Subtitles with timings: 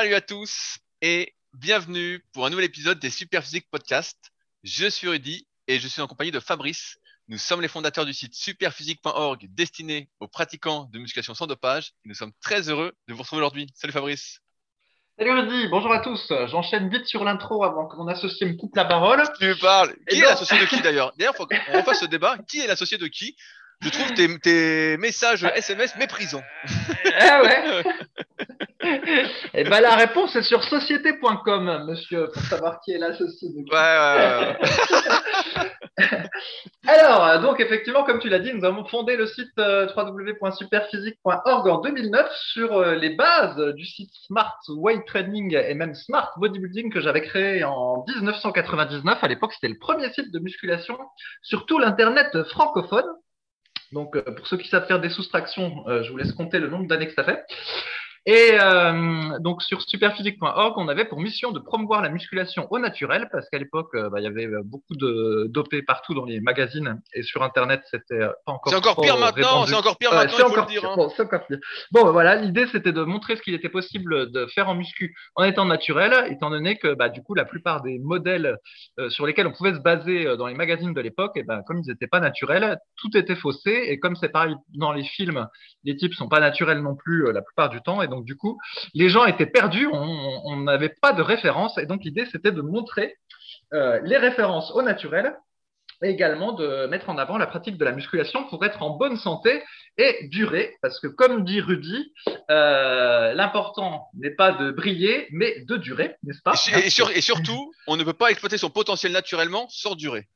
[0.00, 4.16] Salut à tous et bienvenue pour un nouvel épisode des Superphysique Podcast.
[4.62, 6.98] Je suis Rudy et je suis en compagnie de Fabrice.
[7.26, 11.94] Nous sommes les fondateurs du site superphysique.org destiné aux pratiquants de musculation sans dopage.
[12.04, 13.66] nous sommes très heureux de vous retrouver aujourd'hui.
[13.74, 14.38] Salut Fabrice.
[15.18, 16.32] Salut Rudy, bonjour à tous.
[16.46, 19.20] J'enchaîne vite sur l'intro avant que mon associé me coupe la parole.
[19.40, 19.96] Tu me parles.
[20.08, 21.12] Qui est l'associé de qui d'ailleurs?
[21.18, 22.38] D'ailleurs, faut qu'on refasse ce débat.
[22.46, 23.36] Qui est l'associé de qui?
[23.80, 26.42] Je trouve tes, tes messages SMS méprisants.
[27.20, 27.82] Ah ouais
[29.54, 33.48] Eh ben la réponse est sur société.com, monsieur, pour savoir qui est l'associé.
[33.48, 34.56] Ouais, ouais, ouais.
[36.86, 41.80] Alors, donc effectivement, comme tu l'as dit, nous avons fondé le site euh, www.superphysique.org en
[41.80, 47.00] 2009 sur euh, les bases du site Smart Weight Training et même Smart Bodybuilding que
[47.00, 49.18] j'avais créé en 1999.
[49.22, 50.96] À l'époque, c'était le premier site de musculation
[51.42, 53.06] sur tout l'internet francophone.
[53.92, 56.68] Donc, euh, pour ceux qui savent faire des soustractions, euh, je vous laisse compter le
[56.68, 57.44] nombre d'années que ça fait.
[58.30, 63.30] Et euh, donc sur superphysique.org, on avait pour mission de promouvoir la musculation au naturel,
[63.32, 66.38] parce qu'à l'époque, euh, bah, il y avait euh, beaucoup de dopés partout dans les
[66.38, 68.70] magazines et sur Internet, c'était pas encore.
[68.70, 69.64] C'est encore pire maintenant.
[69.64, 70.36] C'est encore pire maintenant.
[70.36, 70.84] c'est encore, pire.
[70.84, 70.94] Hein.
[70.94, 71.58] Bon, encore pire.
[71.90, 75.16] Bon, bah, voilà, l'idée c'était de montrer ce qu'il était possible de faire en muscu
[75.34, 78.58] en étant naturel, étant donné que bah, du coup la plupart des modèles
[79.08, 81.88] sur lesquels on pouvait se baser dans les magazines de l'époque, et ben comme ils
[81.88, 83.86] n'étaient pas naturels, tout était faussé.
[83.86, 85.48] Et comme c'est pareil dans les films,
[85.84, 88.36] les types sont pas naturels non plus la plupart du temps, et donc donc, du
[88.36, 88.58] coup,
[88.94, 91.78] les gens étaient perdus, on n'avait pas de référence.
[91.78, 93.16] Et donc, l'idée, c'était de montrer
[93.72, 95.36] euh, les références au naturel
[96.02, 99.16] et également de mettre en avant la pratique de la musculation pour être en bonne
[99.16, 99.62] santé
[99.98, 100.76] et durer.
[100.82, 102.12] Parce que, comme dit Rudy,
[102.50, 106.54] euh, l'important n'est pas de briller, mais de durer, n'est-ce pas?
[106.74, 110.26] Et, et, surtout, on ne peut pas exploiter son potentiel naturellement sans durer.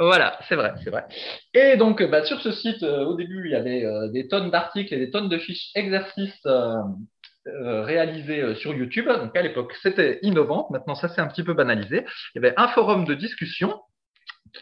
[0.00, 1.04] Voilà, c'est vrai, c'est vrai.
[1.52, 4.50] Et donc, bah, sur ce site, euh, au début, il y avait euh, des tonnes
[4.50, 6.80] d'articles et des tonnes de fiches exercices euh,
[7.46, 9.08] réalisés sur YouTube.
[9.08, 10.68] Donc, à l'époque, c'était innovant.
[10.70, 12.06] Maintenant, ça s'est un petit peu banalisé.
[12.34, 13.78] Il y avait un forum de discussion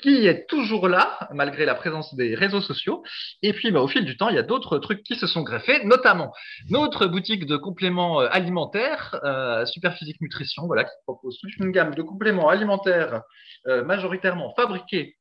[0.03, 3.03] qui est toujours là, malgré la présence des réseaux sociaux.
[3.43, 5.43] Et puis, bah, au fil du temps, il y a d'autres trucs qui se sont
[5.43, 6.33] greffés, notamment
[6.71, 12.03] notre boutique de compléments alimentaires, euh, Superphysique Nutrition, voilà, qui propose toute une gamme de
[12.03, 13.23] compléments alimentaires
[13.67, 15.17] euh, majoritairement fabriqués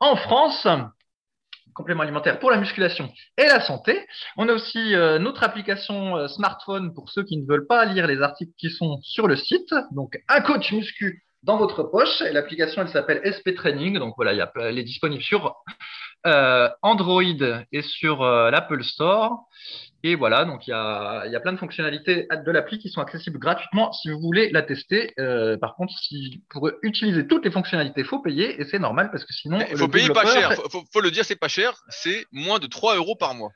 [0.00, 0.66] en France
[1.72, 4.04] compléments alimentaires pour la musculation et la santé.
[4.36, 8.20] On a aussi euh, notre application smartphone pour ceux qui ne veulent pas lire les
[8.20, 9.72] articles qui sont sur le site.
[9.92, 12.20] Donc, un coach muscu dans votre poche.
[12.22, 13.98] Et l'application, elle s'appelle SP Training.
[13.98, 15.54] Donc voilà, il elle est disponible sur
[16.26, 17.22] euh, Android
[17.72, 19.46] et sur euh, l'Apple Store.
[20.02, 23.02] Et voilà, donc il y a, y a plein de fonctionnalités de l'appli qui sont
[23.02, 25.12] accessibles gratuitement si vous voulez la tester.
[25.18, 29.10] Euh, par contre, si, pour utiliser toutes les fonctionnalités, il faut payer et c'est normal
[29.10, 29.58] parce que sinon.
[29.70, 30.54] Il faut payer pas cher.
[30.70, 31.74] Faut, faut, le dire, c'est pas cher.
[31.90, 33.50] C'est moins de 3 euros par mois.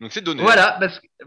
[0.00, 0.42] Donc c'est donné.
[0.42, 0.78] Voilà,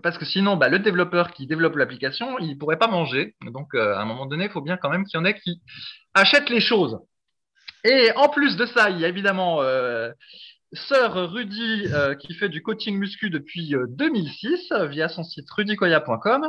[0.04, 3.36] parce, que sinon, bah, le développeur qui développe l'application, il pourrait pas manger.
[3.42, 5.34] Donc euh, à un moment donné, il faut bien quand même qu'il y en ait
[5.34, 5.62] qui
[6.14, 7.00] achètent les choses.
[7.84, 10.12] Et en plus de ça, il y a évidemment euh,
[10.74, 16.48] Sœur Rudy euh, qui fait du coaching muscu depuis 2006 via son site rudykoya.com.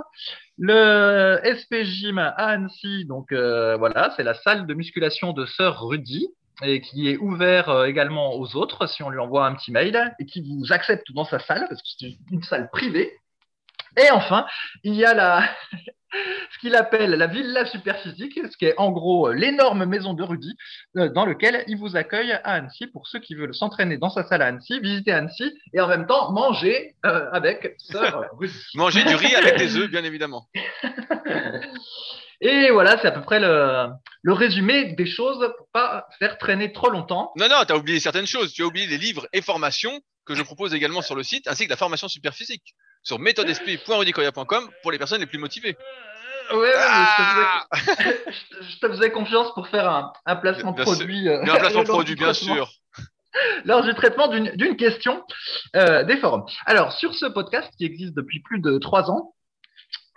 [0.59, 6.29] Le SP Gym à Annecy, donc voilà, c'est la salle de musculation de Sœur Rudy
[6.63, 10.15] et qui est ouvert euh, également aux autres si on lui envoie un petit mail
[10.19, 13.13] et qui vous accepte dans sa salle parce que c'est une salle privée.
[13.97, 14.47] Et enfin,
[14.85, 15.43] il y a la,
[16.53, 20.57] ce qu'il appelle la villa superphysique, ce qui est en gros l'énorme maison de Rudy,
[20.97, 24.25] euh, dans lequel il vous accueille à Annecy pour ceux qui veulent s'entraîner dans sa
[24.25, 28.55] salle à Annecy, visiter Annecy et en même temps manger euh, avec sœur Rudy.
[28.75, 30.47] manger du riz avec des œufs, bien évidemment.
[32.41, 33.89] Et voilà, c'est à peu près le,
[34.23, 37.33] le, résumé des choses pour pas faire traîner trop longtemps.
[37.37, 38.53] Non, non, tu as oublié certaines choses.
[38.53, 41.65] Tu as oublié les livres et formations que je propose également sur le site, ainsi
[41.65, 45.77] que la formation super physique sur méthodesp.rudicoya.com pour les personnes les plus motivées.
[46.53, 51.29] Ouais, ah je, te faisais, confiance pour faire un, un placement de produit.
[51.29, 52.71] Euh, un placement de produit, bien sûr.
[53.65, 55.23] Lors du traitement d'une question
[55.77, 56.47] euh, des forums.
[56.67, 59.35] Alors, sur ce podcast qui existe depuis plus de trois ans,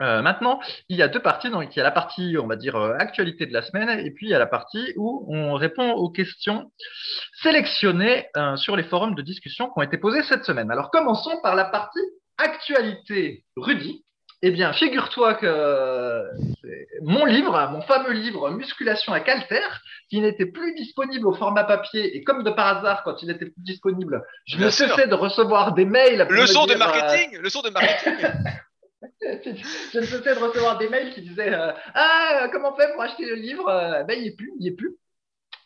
[0.02, 0.60] euh, maintenant,
[0.90, 1.50] il y a deux parties.
[1.50, 4.12] Donc, il y a la partie, on va dire, euh, actualité de la semaine, et
[4.12, 6.72] puis il y a la partie où on répond aux questions
[7.42, 10.72] sélectionnées euh, sur les forums de discussion qui ont été posées cette semaine.
[10.72, 12.00] Alors, commençons par la partie
[12.38, 13.46] actualité.
[13.56, 14.04] Rudy,
[14.42, 16.24] eh bien, figure-toi que
[17.02, 19.62] mon livre, mon fameux livre Musculation à Calter,
[20.10, 23.46] qui n'était plus disponible au format papier, et comme de par hasard, quand il était
[23.46, 26.28] plus disponible, je me cessais de recevoir des mails.
[26.30, 28.28] Leçon de marketing, leçon de marketing.
[29.22, 33.02] je ne cessais de recevoir des mails qui disaient euh, Ah, comment on fait pour
[33.02, 34.96] acheter le livre euh, Ben, il n'y est plus, il n'y est plus.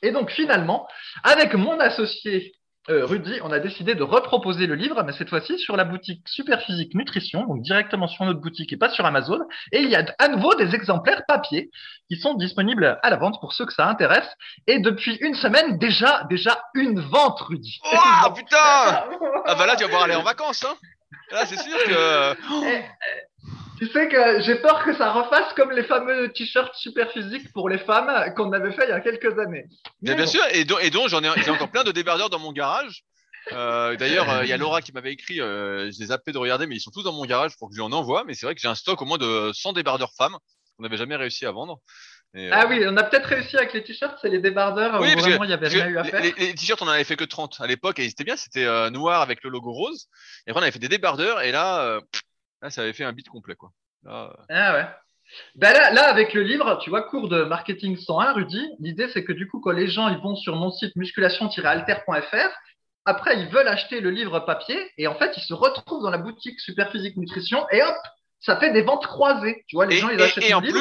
[0.02, 0.88] Et donc, finalement,
[1.24, 2.54] avec mon associé
[2.90, 6.26] euh, Rudy, on a décidé de reproposer le livre, mais cette fois-ci sur la boutique
[6.26, 9.40] Superphysique Nutrition, donc directement sur notre boutique et pas sur Amazon.
[9.74, 11.70] Et il y a à nouveau des exemplaires papier
[12.10, 14.30] qui sont disponibles à la vente pour ceux que ça intéresse.
[14.68, 17.80] Et depuis une semaine, déjà, déjà une vente, Rudy.
[17.92, 20.76] Oh putain Ah bah là, tu vas pouvoir aller en vacances, hein
[21.32, 22.34] Là, c'est sûr que.
[22.66, 22.84] Eh,
[23.78, 27.70] tu sais que j'ai peur que ça refasse comme les fameux t-shirts super physiques pour
[27.70, 29.66] les femmes qu'on avait fait il y a quelques années.
[30.02, 32.40] Bien, bien sûr, et donc, et donc j'en ai, j'ai encore plein de débardeurs dans
[32.40, 33.04] mon garage.
[33.54, 36.38] Euh, D'ailleurs, euh, il y a Laura qui m'avait écrit, euh, je les ai de
[36.38, 38.24] regarder, mais ils sont tous dans mon garage pour que je lui en envoie.
[38.26, 40.38] Mais c'est vrai que j'ai un stock au moins de 100 débardeurs femmes
[40.76, 41.80] qu'on n'avait jamais réussi à vendre.
[42.34, 45.20] Et, ah oui, on a peut-être réussi avec les t-shirts, c'est les débardeurs oui, où
[45.20, 46.22] vraiment il y avait rien eu à faire.
[46.22, 48.66] Les, les t-shirts, on en avait fait que 30 à l'époque et c'était bien, c'était
[48.66, 50.08] euh, noir avec le logo rose.
[50.46, 52.00] Et après, on avait fait des débardeurs et là,
[52.62, 53.72] Là, ça avait fait un beat complet, quoi.
[54.04, 54.88] Là, euh, Ah ouais.
[55.56, 59.26] Ben là, là, avec le livre, tu vois, cours de marketing 101, Rudy, l'idée c'est
[59.26, 62.50] que du coup, quand les gens ils vont sur mon site musculation-alter.fr,
[63.06, 66.18] après ils veulent acheter le livre papier et en fait ils se retrouvent dans la
[66.18, 67.96] boutique Superphysique Nutrition et hop,
[68.40, 69.66] ça fait des ventes croisées.
[69.68, 70.72] Tu vois, les gens ils achètent et, et en plus,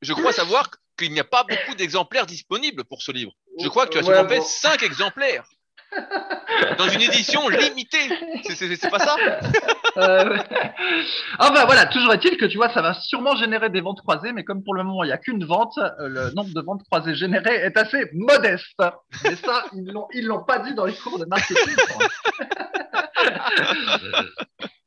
[0.00, 0.68] je, crois savoir
[0.98, 3.32] qu'il n'y a pas beaucoup d'exemplaires disponibles pour ce livre.
[3.60, 5.44] Je crois que tu as seulement fait 5 exemplaires.
[6.78, 8.08] Dans une édition limitée.
[8.44, 9.16] C'est pas ça?
[9.98, 10.38] Euh,
[11.38, 14.42] Enfin voilà, toujours est-il que tu vois, ça va sûrement générer des ventes croisées, mais
[14.42, 17.14] comme pour le moment il n'y a qu'une vente, euh, le nombre de ventes croisées
[17.14, 18.74] générées est assez modeste.
[19.24, 19.64] Mais ça,
[20.14, 21.76] ils l'ont pas dit dans les cours de marketing.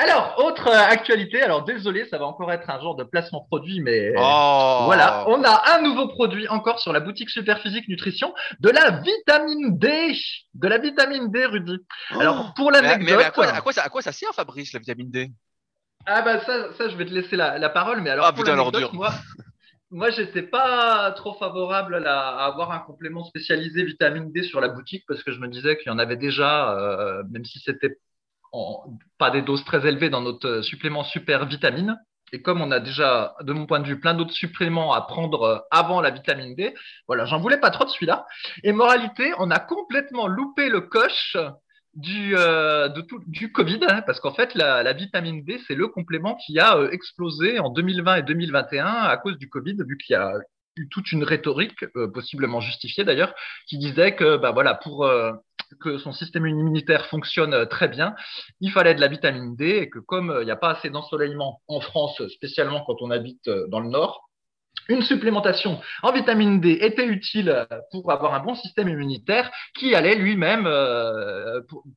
[0.00, 3.80] Alors, autre euh, actualité, alors désolé, ça va encore être un genre de placement produit,
[3.80, 4.82] mais oh.
[4.84, 9.76] voilà, on a un nouveau produit encore sur la boutique Superphysique Nutrition, de la vitamine
[9.76, 10.14] D,
[10.54, 11.78] de la vitamine D, Rudy.
[12.10, 13.08] Alors, pour l'anecdote...
[13.08, 15.32] Mais, mais à, quoi, à, quoi ça, à quoi ça sert, Fabrice, la vitamine D?
[16.06, 18.92] Ah bah ça, ça, je vais te laisser la, parole, mais alors ah, pour l'anecdote,
[18.92, 19.10] moi...
[19.90, 25.04] Moi, j'étais pas trop favorable à, avoir un complément spécialisé vitamine D sur la boutique
[25.08, 27.96] parce que je me disais qu'il y en avait déjà, euh, même si c'était
[29.18, 31.96] pas des doses très élevées dans notre euh, supplément super vitamine.
[32.32, 35.42] Et comme on a déjà, de mon point de vue, plein d'autres suppléments à prendre
[35.42, 36.74] euh, avant la vitamine D,
[37.06, 38.26] voilà, j'en voulais pas trop de celui-là.
[38.64, 41.36] Et moralité, on a complètement loupé le coche
[41.94, 42.88] du, euh,
[43.26, 47.58] du Covid, hein, parce qu'en fait, la, vitamine D, c'est le complément qui a explosé
[47.58, 50.34] en 2020 et 2021 à cause du Covid, vu qu'il y a
[50.76, 53.34] eu toute une rhétorique, possiblement justifiée d'ailleurs,
[53.66, 55.10] qui disait que bah, voilà, pour
[55.80, 58.14] que son système immunitaire fonctionne euh, très bien,
[58.60, 60.90] il fallait de la vitamine D et que comme euh, il n'y a pas assez
[60.90, 64.28] d'ensoleillement en France, spécialement quand on habite euh, dans le nord,
[64.88, 70.14] une supplémentation en vitamine D était utile pour avoir un bon système immunitaire qui allait
[70.14, 70.66] lui-même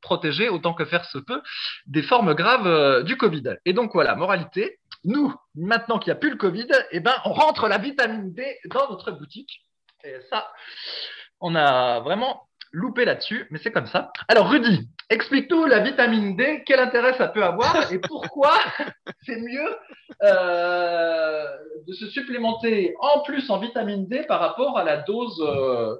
[0.01, 1.41] protéger autant que faire se peut
[1.85, 3.43] des formes graves du Covid.
[3.65, 7.31] Et donc voilà, moralité, nous, maintenant qu'il n'y a plus le Covid, eh ben, on
[7.31, 9.63] rentre la vitamine D dans notre boutique.
[10.03, 10.51] Et ça,
[11.39, 14.11] on a vraiment loupé là-dessus, mais c'est comme ça.
[14.27, 18.53] Alors, Rudy, explique-nous la vitamine D, quel intérêt ça peut avoir et pourquoi
[19.25, 19.75] c'est mieux
[20.23, 21.45] euh,
[21.87, 25.95] de se supplémenter en plus en vitamine D par rapport à la dose euh,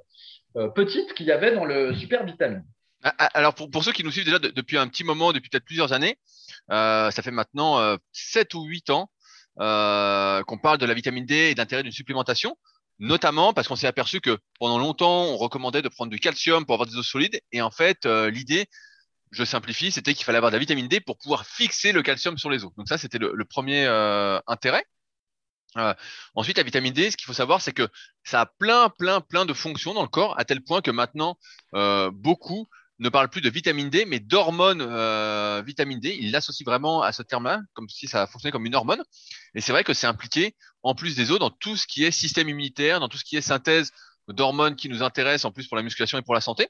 [0.58, 2.64] euh, petite qu'il y avait dans le super vitamine.
[3.04, 5.50] Ah, ah, alors, pour, pour ceux qui nous suivent déjà depuis un petit moment, depuis
[5.50, 6.18] peut-être plusieurs années,
[6.70, 9.10] ça fait maintenant 7 ou 8 ans
[9.58, 12.56] qu'on parle de la vitamine D et d'intérêt d'une supplémentation
[13.02, 16.76] notamment parce qu'on s'est aperçu que pendant longtemps, on recommandait de prendre du calcium pour
[16.76, 17.42] avoir des os solides.
[17.52, 18.68] Et en fait, euh, l'idée,
[19.32, 22.38] je simplifie, c'était qu'il fallait avoir de la vitamine D pour pouvoir fixer le calcium
[22.38, 22.72] sur les os.
[22.78, 24.86] Donc ça, c'était le, premier euh, intérêt.
[25.78, 25.94] Euh,
[26.36, 27.88] ensuite, la vitamine D, ce qu'il faut savoir, c'est que
[28.24, 31.38] ça a plein, plein, plein de fonctions dans le corps, à tel point que maintenant,
[32.14, 32.68] beaucoup
[33.02, 36.18] ne parle plus de vitamine D, mais d'hormone euh, vitamine D.
[36.22, 39.04] Il l'associe vraiment à ce terme-là, comme si ça fonctionnait comme une hormone.
[39.56, 42.12] Et c'est vrai que c'est impliqué, en plus des os, dans tout ce qui est
[42.12, 43.92] système immunitaire, dans tout ce qui est synthèse
[44.28, 46.70] d'hormones qui nous intéressent, en plus pour la musculation et pour la santé.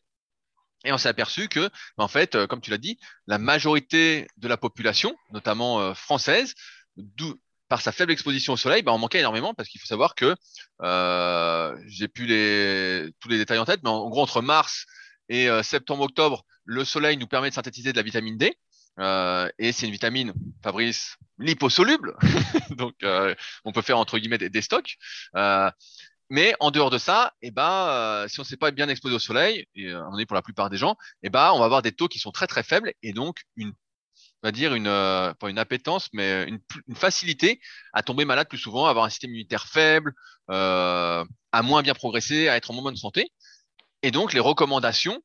[0.86, 2.98] Et on s'est aperçu que, en fait, euh, comme tu l'as dit,
[3.28, 6.56] la majorité de la population, notamment euh, française,
[7.68, 10.36] par sa faible exposition au soleil, bah, on manquait énormément parce qu'il faut savoir que
[10.82, 14.86] euh, j'ai plus les, tous les détails en tête, mais en gros entre mars
[15.32, 18.54] et euh, septembre-octobre, le soleil nous permet de synthétiser de la vitamine D.
[19.00, 22.18] Euh, et c'est une vitamine, Fabrice, liposoluble.
[22.72, 23.34] Donc, euh,
[23.64, 24.98] on peut faire entre guillemets des, stocks.
[26.30, 29.20] mais en dehors de ça, eh ben, si on ne s'est pas bien exposé au
[29.20, 31.94] soleil, et on est pour la plupart des gens, eh ben, on va avoir des
[31.94, 33.70] taux qui sont très très faibles et donc une,
[34.44, 34.84] on va dire une,
[35.40, 37.62] pas une appétence, mais une, une, facilité
[37.94, 40.14] à tomber malade plus souvent, à avoir un système immunitaire faible,
[40.50, 43.32] à moins bien progresser, à être en moins bonne santé.
[44.04, 45.22] Et donc, les recommandations,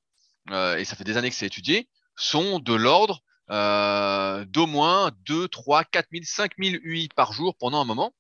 [0.51, 5.11] euh, et ça fait des années que c'est étudié, sont de l'ordre euh, d'au moins
[5.27, 8.15] 2, 3, 4 000, 5 000 UI par jour pendant un moment.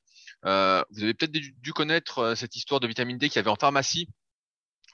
[0.44, 3.56] Euh, vous avez peut-être dû, connaître cette histoire de vitamine D qu'il y avait en
[3.56, 4.08] pharmacie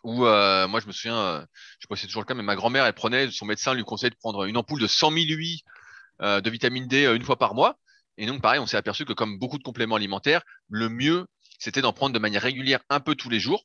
[0.04, 1.40] Où euh, moi, je me souviens, euh,
[1.78, 3.74] je sais pas si c'est toujours le cas, mais ma grand-mère, elle prenait, son médecin
[3.74, 5.62] lui conseillait de prendre une ampoule de 100 000 UI
[6.22, 7.78] euh, de vitamine D euh, une fois par mois.
[8.16, 11.26] Et donc, pareil, on s'est aperçu que comme beaucoup de compléments alimentaires, le mieux,
[11.58, 13.64] c'était d'en prendre de manière régulière un peu tous les jours.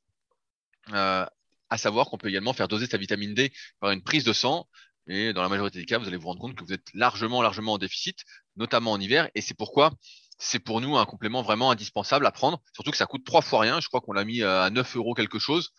[0.94, 1.25] Euh,
[1.69, 4.67] à savoir qu'on peut également faire doser sa vitamine D par une prise de sang.
[5.07, 7.41] Et dans la majorité des cas, vous allez vous rendre compte que vous êtes largement,
[7.41, 8.19] largement en déficit,
[8.57, 9.29] notamment en hiver.
[9.36, 9.91] Et c'est pourquoi
[10.39, 12.59] c'est pour nous un complément vraiment indispensable à prendre.
[12.74, 13.79] Surtout que ça coûte trois fois rien.
[13.79, 15.71] Je crois qu'on l'a mis à 9 euros quelque chose.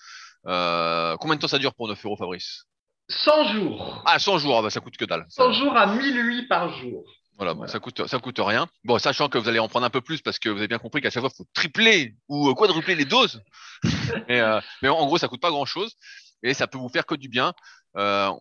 [0.47, 2.64] Euh, combien de temps ça dure pour 9 euros, Fabrice?
[3.09, 4.02] 100 jours.
[4.04, 5.25] Ah, 100 jours, ah bah, ça coûte que dalle.
[5.28, 7.04] 100 jours à 1008 par jour.
[7.38, 8.68] Voilà, bon, ça coûte ça coûte rien.
[8.85, 10.78] Bon, sachant que vous allez en prendre un peu plus parce que vous avez bien
[10.78, 13.42] compris qu'à chaque fois, il faut tripler ou quadrupler les doses.
[14.28, 15.97] mais, euh, mais en gros, ça coûte pas grand chose
[16.42, 17.54] et ça peut vous faire que du bien.
[17.97, 18.33] Euh,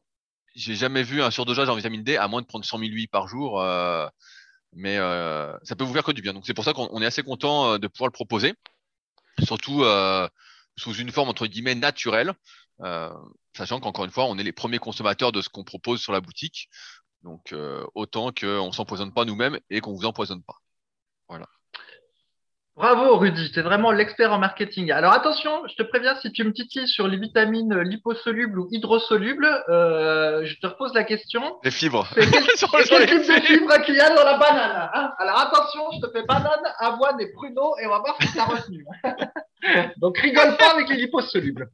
[0.55, 3.07] J'ai jamais vu un surdosage en vitamine D à moins de prendre 100 000 UI
[3.07, 4.07] par jour, euh,
[4.73, 6.33] mais euh, ça peut vous faire que du bien.
[6.33, 8.53] Donc c'est pour ça qu'on est assez content euh, de pouvoir le proposer,
[9.43, 10.27] surtout euh,
[10.77, 12.33] sous une forme entre guillemets naturelle,
[12.83, 13.11] euh,
[13.55, 16.21] sachant qu'encore une fois, on est les premiers consommateurs de ce qu'on propose sur la
[16.21, 16.69] boutique.
[17.27, 20.55] Donc euh, autant qu'on s'empoisonne pas nous-mêmes et qu'on vous empoisonne pas.
[22.77, 24.91] Bravo Rudy, tu es vraiment l'expert en marketing.
[24.91, 29.49] Alors attention, je te préviens, si tu me titilles sur les vitamines liposolubles ou hydrosolubles,
[29.67, 31.41] euh, je te repose la question.
[31.63, 32.07] Les fibres.
[32.13, 34.37] C'est quel, Sur- c'est sur quel les type de fibres qu'il y a dans la
[34.37, 35.11] banane hein?
[35.17, 38.39] Alors attention, je te fais banane, avoine et pruneau et on va voir si tu
[38.39, 38.85] as retenu.
[39.97, 41.69] Donc rigole pas avec les liposolubles.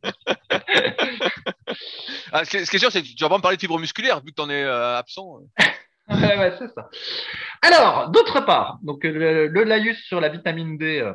[2.31, 3.57] Ah, ce, qui est, ce qui est sûr, c'est que tu vas pas me parler
[3.57, 5.39] de fibres musculaires vu que tu en es euh, absent.
[6.09, 6.89] Ouais, ouais, c'est ça.
[7.61, 11.13] Alors, d'autre part, donc le, le laïus sur la vitamine D euh,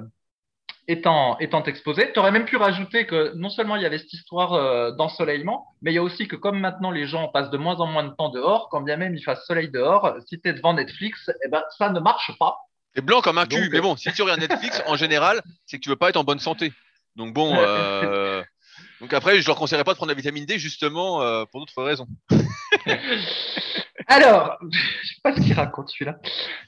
[0.88, 4.14] étant, étant exposé, tu aurais même pu rajouter que non seulement il y avait cette
[4.14, 7.58] histoire euh, d'ensoleillement, mais il y a aussi que comme maintenant les gens passent de
[7.58, 10.48] moins en moins de temps dehors, quand bien même il fasse soleil dehors, si tu
[10.48, 12.56] es devant Netflix, eh ben, ça ne marche pas.
[12.94, 15.76] T'es blanc comme un cul, Donc, mais bon, si tu regardes Netflix, en général, c'est
[15.76, 16.72] que tu veux pas être en bonne santé.
[17.16, 18.42] Donc bon, euh,
[19.00, 21.82] donc après, je leur conseillerais pas de prendre la vitamine D justement euh, pour d'autres
[21.82, 22.06] raisons.
[24.10, 24.78] Alors, je
[25.08, 26.16] sais pas ce qu'il raconte celui-là.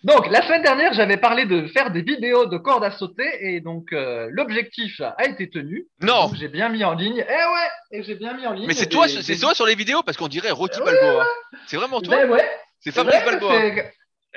[0.05, 3.61] Donc, la semaine dernière, j'avais parlé de faire des vidéos de cordes à sauter et
[3.61, 5.87] donc euh, l'objectif a été tenu.
[6.03, 7.25] Non, j'ai bien mis en ligne.
[7.27, 8.67] Eh ouais, et j'ai bien mis en ligne.
[8.67, 11.27] mais c'est toi, des- c'est toi sur les vidéos parce qu'on dirait Rocky Ouais, Balboa.
[11.67, 12.27] C'est vraiment toi.
[12.27, 13.59] Ouais, C'est Fabrice Balboa.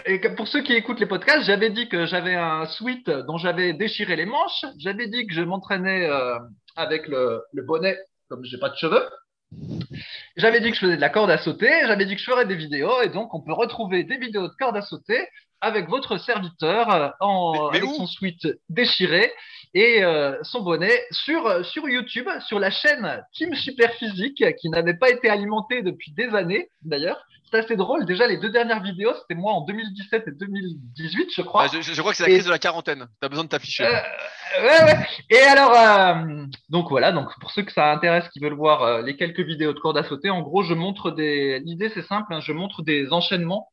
[0.08, 3.74] Et pour ceux qui écoutent les podcasts, j'avais dit que j'avais un sweat dont j'avais
[3.74, 4.66] déchiré les manches.
[4.80, 6.40] J'avais dit que je m'entraînais euh,
[6.76, 7.98] avec le, le bonnet,
[8.30, 9.04] comme j'ai pas de cheveux.
[10.36, 11.70] J'avais dit que je faisais de la corde à sauter.
[11.86, 13.02] J'avais dit que je ferais des vidéos.
[13.04, 15.28] Et donc, on peut retrouver des vidéos de corde à sauter
[15.62, 19.32] avec votre serviteur euh, en, Mais- mais avec où son sweat déchiré
[19.74, 24.98] et euh, son bonnet sur, euh, sur YouTube, sur la chaîne Team Superphysique, qui n'avait
[24.98, 27.24] pas été alimentée depuis des années d'ailleurs.
[27.54, 28.06] C'est assez drôle.
[28.06, 31.66] Déjà, les deux dernières vidéos, c'était moi en 2017 et 2018, je crois.
[31.66, 33.08] Ah, je, je crois que c'est la Et- crise de la quarantaine.
[33.22, 33.86] T'as besoin de t'afficher.
[33.86, 33.92] Euh,
[34.64, 35.08] ouais, ouais.
[35.30, 39.02] Et alors, euh, donc voilà, donc pour ceux que ça intéresse, qui veulent voir euh,
[39.04, 41.60] les quelques vidéos de corde à sauter, en gros, je montre des.
[41.60, 43.70] L'idée, c'est simple, hein, je montre des enchaînements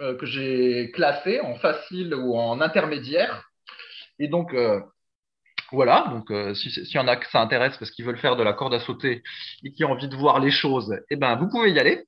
[0.00, 3.48] que j'ai classés en facile ou en intermédiaire.
[4.20, 4.54] Et donc,
[5.70, 8.36] voilà, donc euh, si- s'il y en a que ça intéresse parce qu'ils veulent faire
[8.36, 9.22] de la corde à sauter
[9.64, 12.04] et qui ont envie de voir les choses, eh ben, vous pouvez y aller.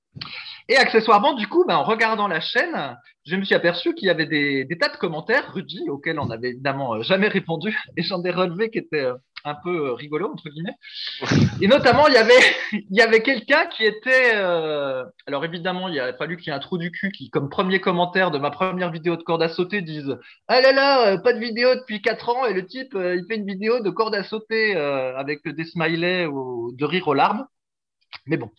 [0.69, 4.11] Et accessoirement, du coup, ben, en regardant la chaîne, je me suis aperçu qu'il y
[4.11, 8.02] avait des, des tas de commentaires, Rudy, auxquels on n'avait évidemment euh, jamais répondu, et
[8.02, 10.76] j'en ai relevé qui étaient euh, un peu euh, rigolos, entre guillemets.
[11.61, 12.35] Et notamment, il y avait,
[12.73, 14.32] il y avait quelqu'un qui était...
[14.35, 17.49] euh, Alors évidemment, il a fallu qu'il y ait un trou du cul qui, comme
[17.49, 20.16] premier commentaire de ma première vidéo de corde à sauter, dise
[20.49, 23.37] «Ah là là, euh, pas de vidéo depuis 4 ans, et le type, il fait
[23.37, 27.47] une vidéo de corde à sauter avec des smileys ou de rire aux larmes.»
[28.26, 28.50] Mais bon,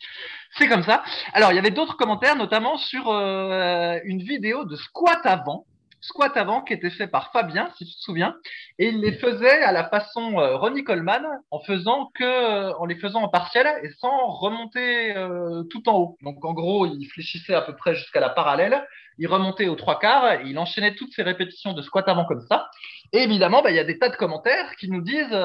[0.58, 1.04] c'est comme ça.
[1.34, 5.66] Alors, il y avait d'autres commentaires, notamment sur une vidéo de squat avant.
[6.02, 8.36] Squat avant qui était fait par Fabien, si tu te souviens.
[8.80, 12.86] Et il les faisait à la façon euh, Ronnie Coleman, en faisant que, euh, en
[12.86, 16.18] les faisant en partiel et sans remonter euh, tout en haut.
[16.24, 18.84] Donc, en gros, il fléchissait à peu près jusqu'à la parallèle.
[19.20, 22.70] Il remontait aux trois quarts il enchaînait toutes ces répétitions de squat avant comme ça.
[23.14, 25.38] Et évidemment, bah, il y a des tas de commentaires qui nous disent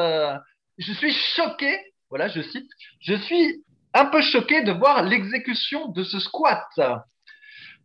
[0.78, 2.70] Je suis choqué, voilà, je cite,
[3.00, 6.64] je suis un peu choqué de voir l'exécution de ce squat.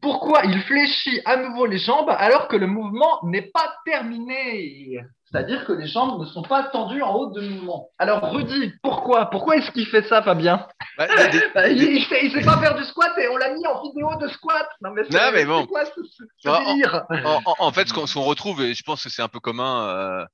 [0.01, 4.99] Pourquoi il fléchit à nouveau les jambes alors que le mouvement n'est pas terminé?
[5.31, 7.89] C'est-à-dire que les jambes ne sont pas tendues en haut de mouvement.
[7.99, 9.29] Alors Rudy, pourquoi?
[9.29, 10.67] Pourquoi est-ce qu'il fait ça, Fabien?
[10.97, 13.65] Bah, des- Bah, Il, des- il sait, pas faire du squat et on l'a mis
[13.65, 14.67] en vidéo de squat.
[14.81, 15.65] Non mais c'est Non, mais bon.
[15.67, 17.03] quoi ce, ce- ce Non, en- délire?
[17.23, 19.87] en, en- en fait, ce qu'on retrouve, et je pense que c'est un peu commun
[19.87, 20.25] euh,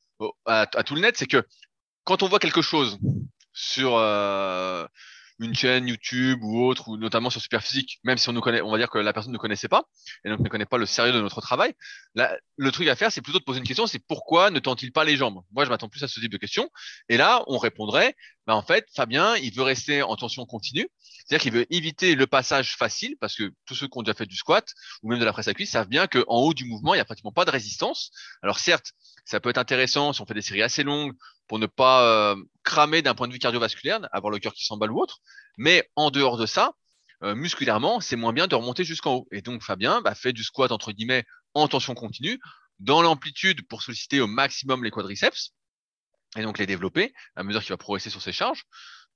[0.47, 1.43] à tout le net, c'est que
[2.05, 2.97] quand on voit quelque chose
[3.53, 4.85] sur, euh,
[5.39, 8.71] une chaîne YouTube ou autre, ou notamment sur Superphysique, même si on nous connaît, on
[8.71, 9.83] va dire que la personne ne connaissait pas
[10.25, 11.73] et donc ne connaît pas le sérieux de notre travail.
[12.15, 14.91] Là, le truc à faire, c'est plutôt de poser une question, c'est pourquoi ne tend-il
[14.91, 15.41] pas les jambes?
[15.51, 16.69] Moi, je m'attends plus à ce type de questions.
[17.09, 18.15] Et là, on répondrait,
[18.47, 20.87] bah, en fait, Fabien, il veut rester en tension continue,
[21.27, 24.25] c'est-à-dire qu'il veut éviter le passage facile, parce que tous ceux qui ont déjà fait
[24.25, 24.65] du squat
[25.03, 27.01] ou même de la presse à cuisse savent bien qu'en haut du mouvement, il n'y
[27.01, 28.11] a pratiquement pas de résistance.
[28.41, 28.93] Alors certes,
[29.25, 31.13] ça peut être intéressant si on fait des séries assez longues
[31.47, 34.91] pour ne pas euh, cramer d'un point de vue cardiovasculaire, avoir le cœur qui s'emballe
[34.91, 35.19] ou autre.
[35.57, 36.71] Mais en dehors de ça,
[37.23, 39.27] euh, musculairement, c'est moins bien de remonter jusqu'en haut.
[39.31, 42.39] Et donc Fabien bah, fait du squat entre guillemets en tension continue,
[42.79, 45.51] dans l'amplitude pour solliciter au maximum les quadriceps
[46.37, 48.63] et donc les développer à mesure qu'il va progresser sur ses charges.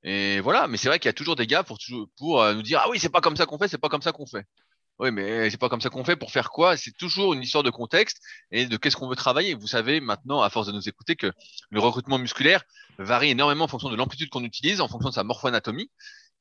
[0.04, 1.78] Et voilà, mais c'est vrai qu'il y a toujours des gars pour,
[2.18, 4.02] pour euh, nous dire ah oui c'est pas comme ça qu'on fait, c'est pas comme
[4.02, 4.46] ça qu'on fait.
[5.00, 6.16] Oui, mais c'est pas comme ça qu'on fait.
[6.16, 6.78] Pour faire quoi?
[6.78, 9.56] C'est toujours une histoire de contexte et de qu'est-ce qu'on veut travailler.
[9.56, 11.32] Vous savez maintenant, à force de nous écouter, que
[11.72, 12.64] le recrutement musculaire
[13.00, 15.90] varie énormément en fonction de l'amplitude qu'on utilise, en fonction de sa morphoanatomie.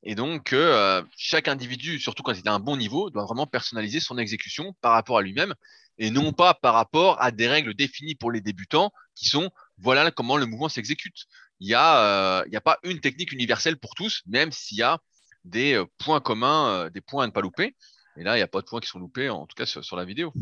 [0.03, 3.47] Et donc, euh, chaque individu, surtout quand il est à un bon niveau, doit vraiment
[3.47, 5.55] personnaliser son exécution par rapport à lui-même
[5.97, 10.11] et non pas par rapport à des règles définies pour les débutants qui sont voilà
[10.11, 11.25] comment le mouvement s'exécute.
[11.61, 14.97] Il n'y a, euh, a pas une technique universelle pour tous, même s'il y a
[15.45, 17.75] des euh, points communs, des points à ne pas louper.
[18.17, 19.95] Et là, il n'y a pas de points qui sont loupés, en tout cas sur,
[19.95, 20.33] la vidéo.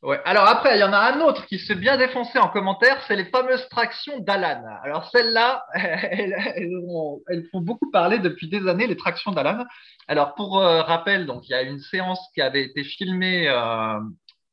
[0.00, 0.20] Ouais.
[0.24, 3.16] Alors après, il y en a un autre qui se bien défoncé en commentaire, c'est
[3.16, 4.62] les fameuses tractions d'Alan.
[4.84, 9.64] Alors celles-là, elles, font beaucoup parler depuis des années, les tractions d'Alan.
[10.06, 14.00] Alors pour euh, rappel, donc il y a une séance qui avait été filmée euh,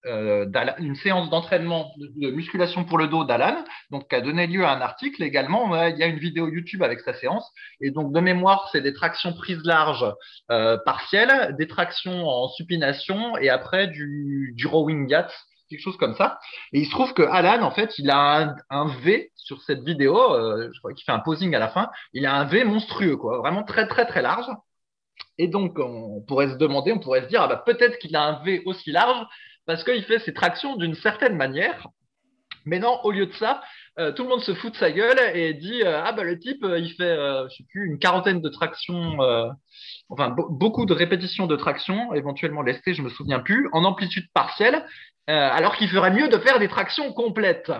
[0.06, 0.46] euh,
[0.78, 4.72] une séance d'entraînement de, musculation pour le dos d'Alan, donc qui a donné lieu à
[4.72, 5.76] un article également.
[5.88, 7.50] il y a une vidéo YouTube avec sa séance.
[7.82, 10.06] Et donc, de mémoire, c'est des tractions prises larges
[10.52, 15.32] euh, partielles, des tractions en supination et après du, du rowing yacht,
[15.70, 16.40] quelque chose comme ça.
[16.74, 20.18] Et il se trouve que Alan, en fait, il a un, V sur cette vidéo,
[20.18, 23.18] euh, je crois qu'il fait un posing à la fin, il a un V monstrueux,
[23.18, 24.48] quoi, vraiment très, très, très large.
[25.38, 28.24] Et donc, on pourrait se demander, on pourrait se dire, ah bah, peut-être qu'il a
[28.24, 29.26] un V aussi large,
[29.70, 31.90] parce qu'il fait ses tractions d'une certaine manière.
[32.66, 33.62] Mais non, au lieu de ça,
[34.00, 36.40] euh, tout le monde se fout de sa gueule et dit euh, ah bah le
[36.40, 39.20] type euh, il fait je sais plus une quarantaine de tractions,
[40.10, 44.84] enfin beaucoup de répétitions de tractions, éventuellement lesté, je me souviens plus, en amplitude partielle,
[45.28, 47.72] alors qu'il ferait mieux de faire des tractions complètes.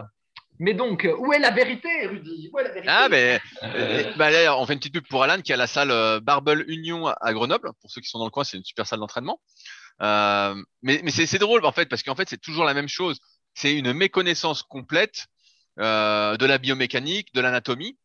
[0.60, 2.52] Mais donc, où est la vérité, Rudy?
[2.86, 3.40] Ah, ben,
[4.18, 7.34] bah, on fait une petite pub pour Alan qui a la salle Barbel Union à
[7.34, 7.72] Grenoble.
[7.82, 9.40] Pour ceux qui sont dans le coin, c'est une super salle d'entraînement.
[10.02, 13.20] Euh, mais c'est drôle en fait parce qu'en fait c'est toujours la même chose.
[13.54, 15.28] C'est une méconnaissance complète
[15.80, 17.98] euh, de la biomécanique, de l'anatomie,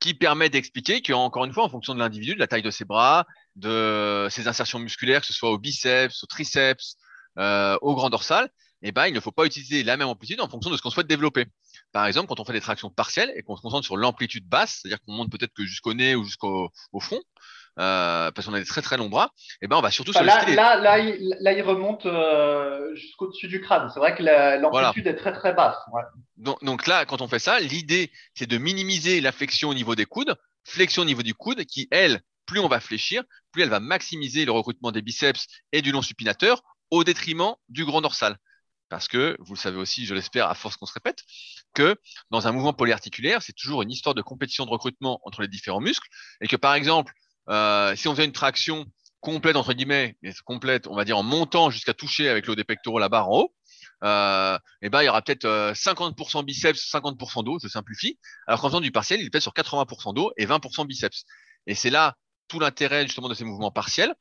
[0.00, 2.84] qui permet d'expliquer qu'encore une fois, en fonction de l'individu, de la taille de ses
[2.84, 3.26] bras,
[3.56, 6.96] de ses insertions musculaires, que ce soit au biceps, au triceps,
[7.38, 8.50] euh, au grand dorsal,
[8.82, 10.90] eh ben, il ne faut pas utiliser la même amplitude en fonction de ce qu'on
[10.90, 11.46] souhaite développer.
[11.92, 14.80] Par exemple, quand on fait des tractions partielles et qu'on se concentre sur l'amplitude basse,
[14.80, 17.20] c'est-à-dire qu'on monte peut-être que jusqu'au nez ou jusqu'au au front,
[17.78, 20.12] euh, parce qu'on a des très très longs bras, et eh ben on va surtout
[20.12, 23.90] bah, là, là, là, il, là, il remonte euh, jusqu'au-dessus du crâne.
[23.92, 25.76] C'est vrai que l'amplitude est très très basse.
[26.36, 29.94] Donc, donc, là, quand on fait ça, l'idée c'est de minimiser la flexion au niveau
[29.94, 33.68] des coudes, flexion au niveau du coude, qui elle, plus on va fléchir, plus elle
[33.68, 38.36] va maximiser le recrutement des biceps et du long supinateur au détriment du grand dorsal.
[38.88, 41.22] Parce que, vous le savez aussi, je l'espère, à force qu'on se répète,
[41.74, 41.96] que
[42.30, 45.80] dans un mouvement polyarticulaire, c'est toujours une histoire de compétition de recrutement entre les différents
[45.80, 46.08] muscles,
[46.40, 47.12] et que par exemple,
[47.50, 48.86] euh, si on faisait une traction
[49.20, 52.98] complète, entre guillemets, complète, on va dire en montant jusqu'à toucher avec le des pectoraux
[52.98, 53.54] la barre en haut,
[54.02, 58.18] euh, et ben, il y aura peut-être 50% euh, biceps, 50% dos, je simplifie.
[58.46, 61.24] Alors qu'en faisant du partiel, il est peut-être sur 80% dos et 20% biceps.
[61.66, 62.16] Et c'est là
[62.48, 64.14] tout l'intérêt justement de ces mouvements partiels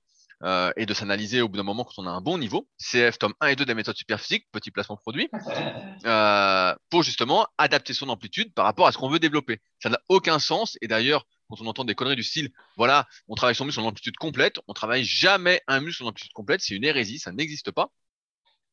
[0.44, 2.68] euh, et de s'analyser au bout d'un moment quand on a un bon niveau.
[2.78, 5.30] CF tome 1 et 2 des méthodes superphysiques, petit placement produit,
[6.06, 9.60] euh, pour justement adapter son amplitude par rapport à ce qu'on veut développer.
[9.82, 10.78] Ça n'a aucun sens.
[10.82, 13.86] Et d'ailleurs, quand on entend des conneries du style, voilà, on travaille son muscle en
[13.86, 17.72] amplitude complète, on travaille jamais un muscle en amplitude complète, c'est une hérésie, ça n'existe
[17.72, 17.92] pas.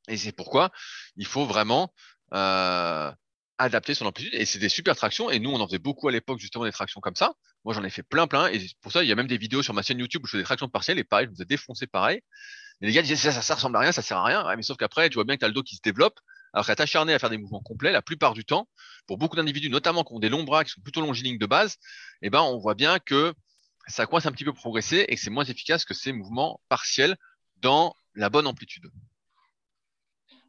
[0.09, 0.71] Et c'est pourquoi
[1.17, 1.93] il faut vraiment
[2.33, 3.11] euh,
[3.59, 4.35] adapter son amplitude.
[4.35, 5.31] Et c'est des super tractions.
[5.31, 7.33] Et nous, on en faisait beaucoup à l'époque, justement, des tractions comme ça.
[7.65, 8.49] Moi, j'en ai fait plein, plein.
[8.49, 10.33] Et pour ça, il y a même des vidéos sur ma chaîne YouTube où je
[10.33, 10.99] fais des tractions partielles.
[10.99, 12.21] Et pareil, je vous ai défoncé pareil.
[12.83, 14.57] Et les gars disaient, ça, ça, ça ressemble à rien, ça sert à rien.
[14.57, 16.19] mais sauf qu'après, tu vois bien que tu as le dos qui se développe.
[16.57, 18.67] Alors qu'à t'acharner à faire des mouvements complets, la plupart du temps,
[19.07, 21.77] pour beaucoup d'individus, notamment qui ont des longs bras, qui sont plutôt longiligne de base,
[22.23, 23.35] eh ben, on voit bien que
[23.89, 27.19] ça coince un petit peu progresser et que c'est moins efficace que ces mouvements partiels
[27.57, 28.87] dans la bonne amplitude.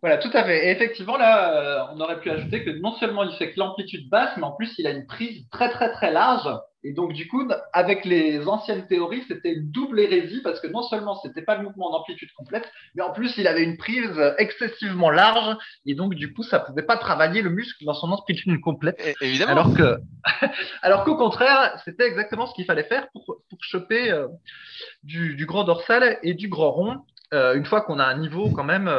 [0.07, 0.67] Voilà, tout à fait.
[0.67, 4.09] Et effectivement, là, euh, on aurait pu ajouter que non seulement il fait que l'amplitude
[4.09, 6.47] basse, mais en plus, il a une prise très, très, très large.
[6.85, 10.81] Et donc, du coup, avec les anciennes théories, c'était une double hérésie parce que non
[10.83, 14.17] seulement c'était pas le mouvement en amplitude complète, mais en plus, il avait une prise
[14.37, 15.57] excessivement large.
[15.85, 19.03] Et donc, du coup, ça pouvait pas travailler le muscle dans son amplitude complète.
[19.19, 19.51] évidemment.
[19.51, 19.97] Alors que,
[20.83, 24.29] alors qu'au contraire, c'était exactement ce qu'il fallait faire pour, pour choper euh,
[25.03, 26.95] du, du grand dorsal et du grand rond,
[27.33, 28.89] euh, une fois qu'on a un niveau quand même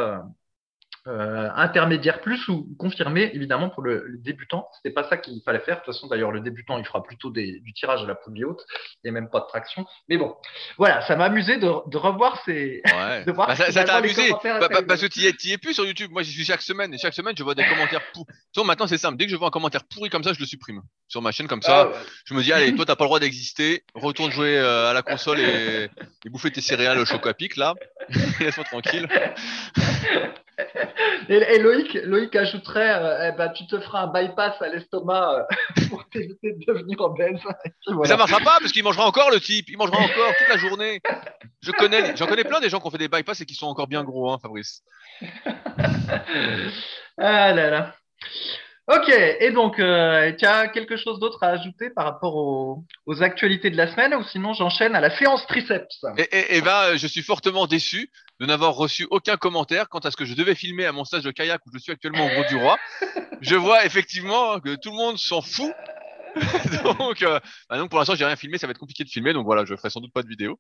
[1.08, 4.68] euh, intermédiaire plus ou confirmé, évidemment, pour le, le débutant.
[4.76, 5.76] C'était pas ça qu'il fallait faire.
[5.76, 8.44] De toute façon, d'ailleurs, le débutant, il fera plutôt des, du tirage à la poulie
[8.44, 8.60] haute
[9.04, 9.86] et même pas de traction.
[10.08, 10.36] Mais bon,
[10.76, 12.82] voilà, ça m'a amusé de, de revoir ces.
[12.84, 13.24] Ouais.
[13.26, 15.86] de voir Bah, ça t'a amusé Bah, bah, parce que tu y es, plus sur
[15.86, 16.10] YouTube.
[16.12, 18.66] Moi, j'y suis chaque semaine et chaque semaine, je vois des commentaires pourris.
[18.66, 19.16] Maintenant, c'est simple.
[19.16, 21.48] Dès que je vois un commentaire pourri comme ça, je le supprime sur ma chaîne
[21.48, 21.80] comme ça.
[21.80, 21.94] Ah, ouais.
[22.26, 23.82] Je me dis, allez, toi, t'as pas le droit d'exister.
[23.94, 25.88] Retourne jouer euh, à la console et,
[26.26, 27.74] et bouffer tes céréales au choco à pic, là.
[28.40, 29.08] Laisse-moi tranquille.
[31.28, 35.82] Et, Loïc, Loïc ajouterait, euh, eh ben, tu te feras un bypass à l'estomac euh,
[35.90, 37.40] pour t'éviter de devenir obèse.
[37.86, 38.08] Voilà.
[38.08, 39.68] ça marchera pas parce qu'il mangera encore le type.
[39.68, 41.00] Il mangera encore toute la journée.
[41.62, 43.66] Je connais, j'en connais plein des gens qui ont fait des bypass et qui sont
[43.66, 44.82] encore bien gros, hein, Fabrice.
[47.20, 47.94] Ah là là.
[48.90, 53.22] Ok, et donc, euh, tu as quelque chose d'autre à ajouter par rapport aux, aux
[53.22, 56.06] actualités de la semaine ou sinon j'enchaîne à la séance triceps?
[56.16, 60.10] Et, et, et ben, je suis fortement déçu de n'avoir reçu aucun commentaire quant à
[60.10, 62.28] ce que je devais filmer à mon stage de kayak où je suis actuellement au
[62.30, 62.78] Gros du Roi.
[63.42, 65.72] Je vois effectivement que tout le monde s'en fout.
[66.98, 67.38] donc, euh,
[67.68, 69.64] bah donc pour l'instant, j'ai rien filmé, ça va être compliqué de filmer, donc voilà,
[69.64, 70.58] je ferai sans doute pas de vidéo.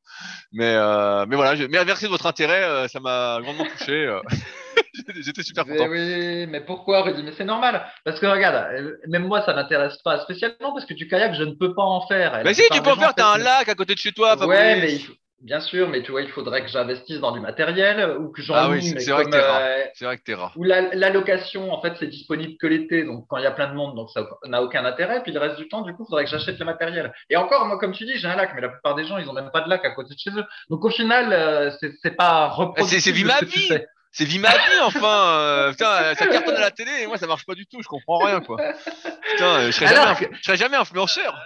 [0.52, 4.18] Mais, euh, mais voilà, je, mais merci de votre intérêt, euh, ça m'a grandement touché.
[5.20, 5.90] J'étais super Mais content.
[5.90, 7.22] oui, mais pourquoi Rudy?
[7.22, 7.86] Mais c'est normal.
[8.04, 8.68] Parce que regarde,
[9.08, 12.06] même moi, ça m'intéresse pas spécialement parce que du kayak, je ne peux pas en
[12.06, 12.40] faire.
[12.44, 14.48] Mais si, tu peux en faire, t'as un lac à côté de chez toi, Fabrice.
[14.48, 17.40] Ouais, mais il faut- bien sûr, mais tu vois, il faudrait que j'investisse dans du
[17.40, 19.60] matériel ou que j'en Ah oui, c'est- vrai que comme, t'es rare.
[19.62, 20.52] euh, vrai que t'es rare.
[20.56, 23.50] Ou la, la location, en fait, c'est disponible que l'été, donc quand il y a
[23.50, 25.22] plein de monde, donc ça n'a aucun intérêt.
[25.22, 27.12] Puis le reste du temps, du coup, il faudrait que j'achète le matériel.
[27.30, 29.28] Et encore, moi, comme tu dis, j'ai un lac, mais la plupart des gens, ils
[29.28, 30.44] ont même pas de lac à côté de chez eux.
[30.70, 31.70] Donc au final, euh,
[32.02, 33.00] c'est pas reproductible.
[33.00, 33.68] c'est vie ma que vie.
[34.10, 35.38] C'est vie ma vie, enfin.
[35.40, 37.88] euh, putain, ça cartonne à la télé et moi, ça marche pas du tout, je
[37.88, 38.56] comprends rien, quoi.
[39.30, 41.38] Putain, euh, je serais jamais, inf- je serais jamais influenceur.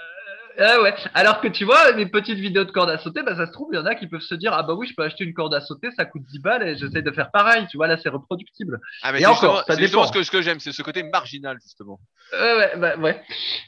[0.58, 0.94] Ah ouais.
[1.14, 3.68] Alors que tu vois, les petites vidéos de corde à sauter, bah, ça se trouve,
[3.72, 5.34] il y en a qui peuvent se dire, ah bah oui, je peux acheter une
[5.34, 7.66] corde à sauter, ça coûte 10 balles et j'essaie de faire pareil.
[7.70, 8.80] Tu vois, là, c'est reproductible.
[9.02, 10.04] Ah, mais Et encore, ça dépend.
[10.06, 12.00] ce que, ce que j'aime, c'est ce côté marginal, justement.
[12.32, 13.22] Ouais, ouais, bah, ouais.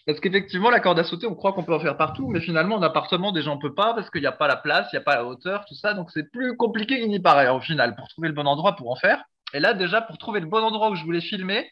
[0.06, 2.76] Parce qu'effectivement, la corde à sauter, on croit qu'on peut en faire partout, mais finalement,
[2.76, 4.96] en appartement, des gens ne peuvent pas parce qu'il n'y a pas la place, il
[4.96, 5.94] n'y a pas la hauteur, tout ça.
[5.94, 8.90] Donc, c'est plus compliqué qu'il n'y paraît, au final, pour trouver le bon endroit pour
[8.90, 9.22] en faire.
[9.52, 11.70] Et là, déjà, pour trouver le bon endroit où je voulais filmer,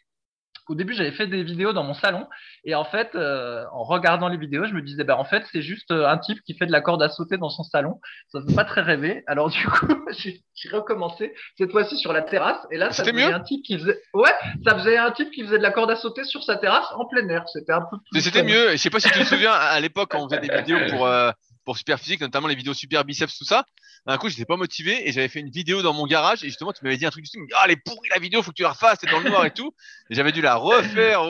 [0.69, 2.27] au début, j'avais fait des vidéos dans mon salon.
[2.63, 5.61] Et en fait, euh, en regardant les vidéos, je me disais, bah, en fait, c'est
[5.61, 7.99] juste euh, un type qui fait de la corde à sauter dans son salon.
[8.29, 9.23] Ça ne fait pas très rêver.
[9.27, 12.59] Alors, du coup, j'ai recommencé, cette fois-ci sur la terrasse.
[12.71, 13.33] Et là, ça C'était faisait mieux?
[13.35, 14.31] un type qui faisait, ouais,
[14.65, 17.05] ça faisait un type qui faisait de la corde à sauter sur sa terrasse en
[17.05, 17.43] plein air.
[17.49, 18.21] C'était un peu Mais plus.
[18.21, 18.45] C'était fun.
[18.45, 18.71] mieux.
[18.71, 21.31] Je sais pas si tu te souviens, à l'époque, on faisait des vidéos pour, euh,
[21.63, 23.65] pour Super Physique, notamment les vidéos Super Biceps, tout ça.
[24.05, 26.73] Un coup, j'étais pas motivé et j'avais fait une vidéo dans mon garage et justement,
[26.73, 28.63] tu m'avais dit un truc du style, ah, elle pourrie la vidéo, faut que tu
[28.63, 29.73] la refasses, t'es dans le noir et tout.
[30.09, 31.21] Et j'avais dû la refaire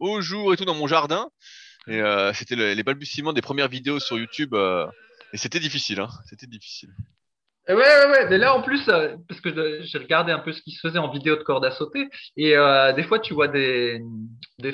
[0.00, 1.28] au, jour et tout dans mon jardin.
[1.86, 4.54] Et euh, c'était le- les balbutiements des premières vidéos sur YouTube.
[4.54, 4.86] euh,
[5.32, 6.08] et c'était difficile, hein.
[6.26, 6.90] C'était difficile.
[7.68, 8.28] Ouais, ouais, ouais.
[8.30, 10.98] Mais là, en plus, euh, parce que j'ai regardé un peu ce qui se faisait
[10.98, 12.54] en vidéo de corde à sauter, et
[12.96, 14.02] des fois, tu vois des,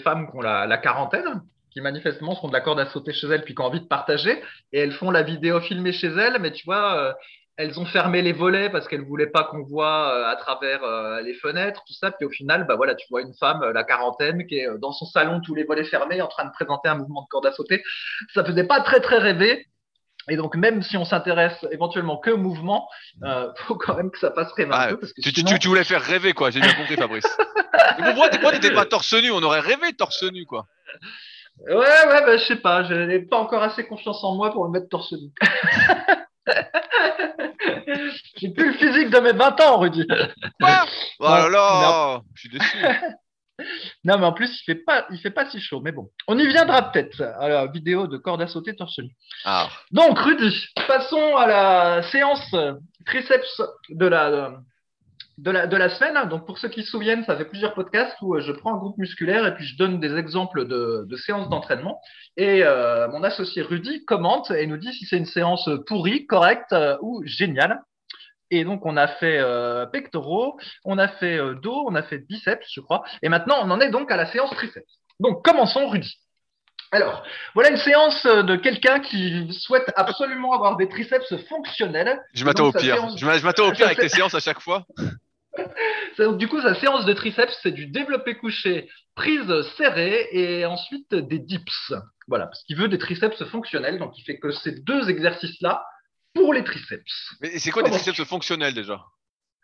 [0.03, 1.43] femmes qui ont la quarantaine,
[1.75, 3.87] qui manifestement font de la corde à sauter chez elles, puis qui ont envie de
[3.87, 7.13] partager, et elles font la vidéo filmée chez elles, mais tu vois, euh,
[7.57, 11.21] elles ont fermé les volets parce qu'elles voulaient pas qu'on voit euh, à travers euh,
[11.21, 12.11] les fenêtres, tout ça.
[12.11, 15.05] Puis au final, bah voilà, tu vois une femme, la quarantaine, qui est dans son
[15.07, 17.83] salon, tous les volets fermés, en train de présenter un mouvement de corde à sauter.
[18.35, 19.67] Ça faisait pas très très rêver.
[20.31, 22.89] Et donc, même si on s'intéresse éventuellement que au mouvement,
[23.25, 24.97] euh, faut quand même que ça passe rêver un Ah, peu.
[24.99, 25.53] Parce que Tu, tu, sinon...
[25.53, 26.51] tu- tu voulais faire rêver, quoi.
[26.51, 27.27] J'ai bien compris, Fabrice.
[27.99, 29.31] Pourquoi t'étais pas torse nu?
[29.31, 30.67] On aurait rêvé torse nu, quoi.
[31.61, 32.85] Ouais, ouais, bah, je sais pas.
[32.85, 35.31] Je n'ai pas encore assez confiance en moi pour me mettre torse nu.
[38.37, 40.07] J'ai plus le physique de mes 20 ans, Rudy.
[40.61, 40.87] Quoi?
[41.21, 42.79] Oh là là Je suis déçu.
[44.05, 45.81] Non, mais en plus, il fait pas, il fait pas si chaud.
[45.81, 49.14] Mais bon, on y viendra peut-être à la vidéo de corde à sauter torse nu.
[49.45, 49.69] Ah.
[49.93, 52.53] Donc, Rudy, passons à la séance
[53.07, 54.59] triceps de la,
[55.38, 56.29] de la, de la semaine.
[56.29, 58.79] Donc, pour ceux qui se souviennent, ça fait plusieurs podcasts où euh, je prends un
[58.79, 62.01] groupe musculaire et puis je donne des exemples de, de séances d'entraînement.
[62.37, 66.73] Et euh, mon associé Rudy commente et nous dit si c'est une séance pourrie, correcte
[66.73, 67.81] euh, ou géniale.
[68.51, 72.18] Et donc, on a fait euh, pectoraux, on a fait euh, dos, on a fait
[72.18, 73.03] biceps, je crois.
[73.23, 75.01] Et maintenant, on en est donc à la séance triceps.
[75.18, 76.14] Donc, commençons, Rudy.
[76.95, 82.21] Alors, voilà une séance euh, de quelqu'un qui souhaite absolument avoir des triceps fonctionnels.
[82.33, 82.95] Je m'attends au pire.
[82.95, 84.87] séance- Je m'a- je m'attends au pire avec tes séances à chaque fois.
[86.19, 91.13] Donc, du coup, sa séance de triceps, c'est du développé couché, prise serrée et ensuite
[91.15, 91.93] des dips.
[92.29, 93.99] Voilà, parce qu'il veut des triceps fonctionnels.
[93.99, 95.85] Donc, il fait que ces deux exercices-là
[96.35, 97.35] pour les triceps.
[97.41, 99.05] Mais c'est quoi des triceps fonctionnels déjà?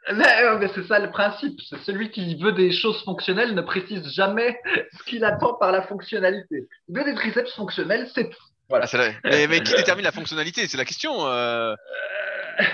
[0.08, 1.60] Euh, mais c'est ça le principe.
[1.68, 4.58] C'est celui qui veut des choses fonctionnelles ne précise jamais
[4.98, 6.68] ce qu'il attend par la fonctionnalité.
[6.88, 8.42] Il veut des triceps fonctionnels, c'est tout.
[8.68, 8.86] Voilà.
[8.92, 10.66] Ah, mais, mais, qui détermine la fonctionnalité?
[10.68, 11.26] C'est la question.
[11.26, 11.74] Euh...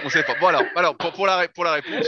[0.05, 0.35] On sait pas.
[0.39, 2.07] Bon alors, alors pour, pour, la, pour la réponse,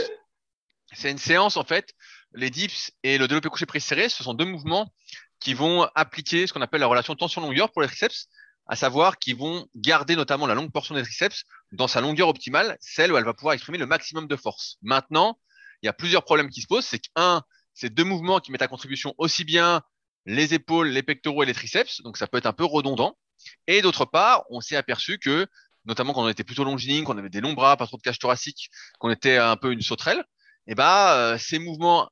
[0.93, 1.93] c'est une séance en fait.
[2.33, 4.91] Les dips et le développé couché prise serré, ce sont deux mouvements
[5.39, 8.27] qui vont appliquer ce qu'on appelle la relation tension-longueur pour les triceps,
[8.69, 12.77] à savoir qu'ils vont garder notamment la longue portion des triceps dans sa longueur optimale,
[12.79, 14.77] celle où elle va pouvoir exprimer le maximum de force.
[14.83, 15.39] Maintenant,
[15.81, 16.85] il y a plusieurs problèmes qui se posent.
[16.85, 17.41] C'est qu'un,
[17.73, 19.81] c'est deux mouvements qui mettent à contribution aussi bien
[20.27, 23.17] les épaules, les pectoraux et les triceps, donc ça peut être un peu redondant.
[23.65, 25.47] Et d'autre part, on s'est aperçu que,
[25.85, 28.19] notamment quand on était plutôt longiligne, qu'on avait des longs bras, pas trop de cage
[28.19, 30.23] thoracique, qu'on était un peu une sauterelle,
[30.67, 32.07] et eh ben, euh, ces mouvements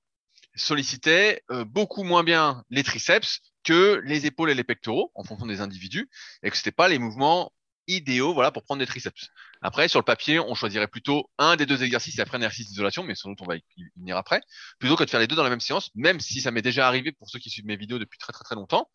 [0.56, 5.46] sollicitaient euh, beaucoup moins bien les triceps que les épaules et les pectoraux en fonction
[5.46, 6.10] des individus
[6.42, 7.52] et que c'était pas les mouvements
[7.88, 9.28] idéaux voilà pour prendre des triceps.
[9.62, 12.70] Après sur le papier, on choisirait plutôt un des deux exercices et après un exercice
[12.70, 13.64] d'isolation mais sans doute on va y
[13.98, 14.40] venir après
[14.80, 16.88] plutôt que de faire les deux dans la même séance même si ça m'est déjà
[16.88, 18.90] arrivé pour ceux qui suivent mes vidéos depuis très très très longtemps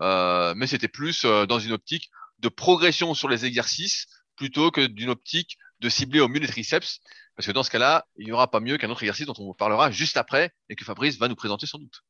[0.00, 2.10] euh, mais c'était plus euh, dans une optique
[2.40, 6.98] de progression sur les exercices plutôt que d'une optique de cibler au mieux les triceps
[7.36, 9.44] parce que dans ce cas-là, il n'y aura pas mieux qu'un autre exercice dont on
[9.44, 12.02] vous parlera juste après et que Fabrice va nous présenter sans doute.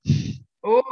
[0.69, 0.83] Oh,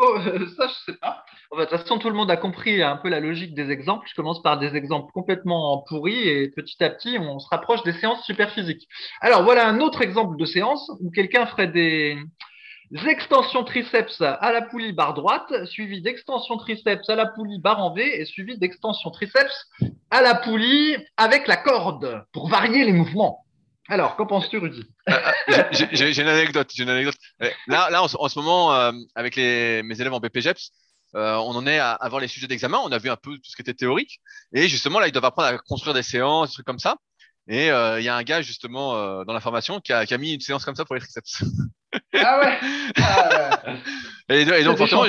[0.56, 1.24] ça, je sais pas.
[1.52, 4.06] de toute façon, tout le monde a compris un peu la logique des exemples.
[4.08, 7.92] Je commence par des exemples complètement pourris et petit à petit, on se rapproche des
[7.94, 8.86] séances super physiques.
[9.20, 12.16] Alors, voilà un autre exemple de séance où quelqu'un ferait des
[13.04, 17.92] extensions triceps à la poulie barre droite, suivi d'extensions triceps à la poulie barre en
[17.92, 19.66] V et suivi d'extensions triceps
[20.12, 23.43] à la poulie avec la corde pour varier les mouvements.
[23.88, 24.84] Alors, qu'en penses-tu, Rudy?
[25.08, 25.12] Euh,
[25.50, 26.70] euh, J'ai une anecdote.
[26.74, 27.16] J'ai une anecdote.
[27.66, 30.70] Là, là, en, ce moment, euh, avec les, mes élèves en BPGEPS,
[31.16, 32.78] euh, on en est à avoir les sujets d'examen.
[32.82, 34.20] On a vu un peu tout ce qui était théorique,
[34.52, 36.96] et justement, là, ils doivent apprendre à construire des séances, des trucs comme ça.
[37.46, 40.32] Et il y a un gars justement dans la formation qui a, qui a, mis
[40.32, 41.44] une séance comme ça pour les triceps.
[42.14, 42.58] Ah ouais?
[42.96, 43.60] Ah
[44.30, 44.42] ouais.
[44.42, 45.04] et, donc forcément,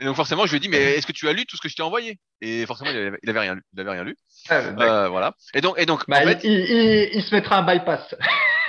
[0.00, 1.62] et donc forcément, je lui ai dit, mais est-ce que tu as lu tout ce
[1.62, 2.20] que je t'ai envoyé?
[2.40, 3.62] Et forcément, il avait, rien lu.
[3.72, 4.16] Il avait rien lu.
[4.48, 5.34] Ah, euh, voilà.
[5.54, 8.14] Et donc, et donc, bah, en fait, il, se mettra un bypass.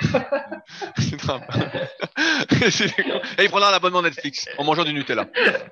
[3.38, 5.28] et il prendra un abonnement Netflix en mangeant du Nutella.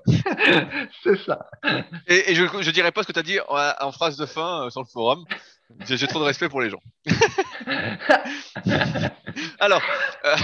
[1.02, 1.50] C'est ça.
[2.06, 4.70] Et, je, je dirais pas ce que tu as dit en, phrase de fin euh,
[4.70, 5.24] sur le forum.
[5.86, 6.80] J'ai trop de respect pour les gens.
[9.58, 9.82] Alors,
[10.24, 10.36] euh,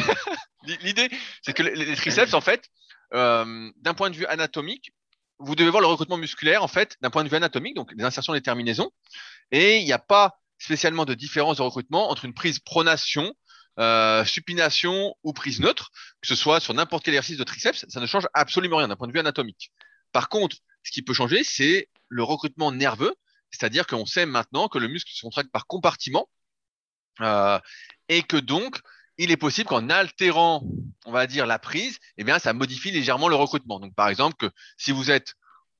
[0.82, 1.08] l'idée,
[1.42, 2.68] c'est que les triceps, en fait,
[3.12, 4.90] d'un point de vue anatomique,
[5.38, 8.04] vous devez voir le recrutement musculaire, en fait, d'un point de vue anatomique, donc les
[8.04, 8.90] insertions, les terminaisons.
[9.50, 13.34] Et il n'y a pas spécialement de différence de recrutement entre une prise pronation,
[13.78, 18.00] euh, supination ou prise neutre, que ce soit sur n'importe quel exercice de triceps, ça
[18.00, 19.72] ne change absolument rien d'un point de vue anatomique.
[20.12, 23.14] Par contre, ce qui peut changer, c'est le recrutement nerveux,
[23.50, 26.28] c'est-à-dire qu'on sait maintenant que le muscle se contracte par compartiment
[27.20, 27.58] euh,
[28.08, 28.80] et que donc
[29.18, 30.64] il est possible qu'en altérant,
[31.06, 33.80] on va dire, la prise, eh bien, ça modifie légèrement le recrutement.
[33.80, 35.34] Donc, par exemple, que si vous êtes,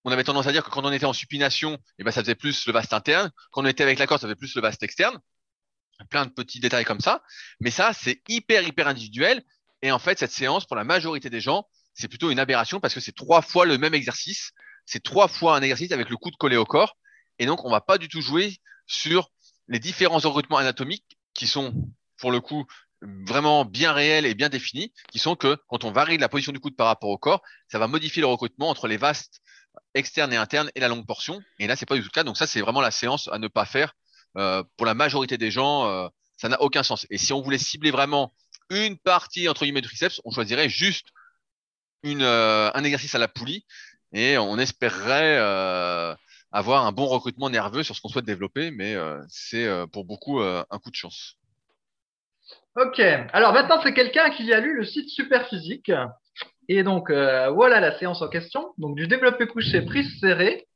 [0.05, 2.35] on avait tendance à dire que quand on était en supination, eh bien, ça faisait
[2.35, 3.31] plus le vaste interne.
[3.51, 5.19] Quand on était avec la corde, ça faisait plus le vaste externe.
[6.11, 7.23] Plein de petits détails comme ça.
[7.61, 9.43] Mais ça, c'est hyper, hyper individuel.
[9.83, 12.95] Et en fait, cette séance, pour la majorité des gens, c'est plutôt une aberration parce
[12.95, 14.53] que c'est trois fois le même exercice.
[14.87, 16.97] C'est trois fois un exercice avec le coude collé au corps.
[17.39, 19.31] Et donc, on va pas du tout jouer sur
[19.69, 21.73] les différents recrutements anatomiques qui sont,
[22.19, 22.67] pour le coup,
[23.27, 26.61] vraiment bien réels et bien définis, qui sont que quand on varie la position du
[26.61, 29.41] coude par rapport au corps, ça va modifier le recrutement entre les vastes
[29.95, 31.41] externes et internes et la longue portion.
[31.59, 32.25] Et là, c'est pas du tout le cas.
[32.25, 33.95] Donc ça, c'est vraiment la séance à ne pas faire.
[34.37, 37.07] Euh, pour la majorité des gens, euh, ça n'a aucun sens.
[37.11, 38.33] Et si on voulait cibler vraiment
[38.71, 41.09] une partie entre guillemets du triceps, on choisirait juste
[42.05, 43.65] euh, un exercice à la poulie
[44.13, 45.39] et on espérerait
[46.53, 48.97] avoir un bon recrutement nerveux sur ce qu'on souhaite développer, mais
[49.29, 51.37] c'est pour beaucoup un coup de chance.
[52.77, 53.01] Ok,
[53.33, 55.93] alors maintenant c'est quelqu'un qui a lu le site Superphysique.
[56.69, 58.73] Et donc euh, voilà la séance en question.
[58.79, 60.67] Donc du développé couché prise serrée,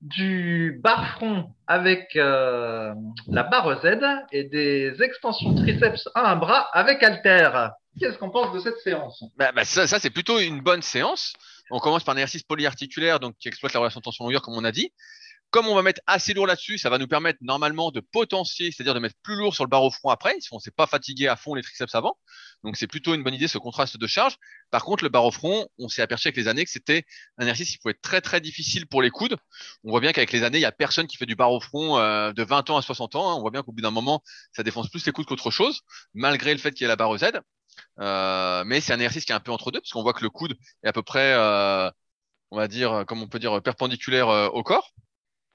[0.00, 2.94] du bar front avec euh,
[3.26, 3.98] la barre Z
[4.32, 7.50] et des extensions triceps à un bras avec halter.
[7.98, 9.24] Qu'est-ce qu'on pense de cette séance?
[9.36, 11.34] Bah, bah, Ça, ça c'est plutôt une bonne séance.
[11.72, 14.72] On commence par un exercice polyarticulaire donc qui exploite la relation tension-longueur comme on a
[14.72, 14.92] dit.
[15.50, 18.94] Comme on va mettre assez lourd là-dessus, ça va nous permettre normalement de potentier, c'est-à-dire
[18.94, 20.86] de mettre plus lourd sur le barre au front après, si on ne s'est pas
[20.86, 22.16] fatigué à fond les triceps avant.
[22.62, 24.36] Donc c'est plutôt une bonne idée ce contraste de charge.
[24.70, 27.04] Par contre, le barre au front, on s'est aperçu avec les années que c'était
[27.36, 29.36] un exercice qui pouvait être très très difficile pour les coudes.
[29.82, 31.60] On voit bien qu'avec les années, il y a personne qui fait du barre au
[31.60, 33.30] front euh, de 20 ans à 60 ans.
[33.30, 33.34] Hein.
[33.34, 35.80] On voit bien qu'au bout d'un moment, ça défonce plus les coudes qu'autre chose,
[36.14, 37.24] malgré le fait qu'il y ait la barre Z.
[37.98, 40.22] Euh, mais c'est un exercice qui est un peu entre deux, parce qu'on voit que
[40.22, 41.90] le coude est à peu près, euh,
[42.52, 44.92] on va dire, comme on peut dire, perpendiculaire au corps.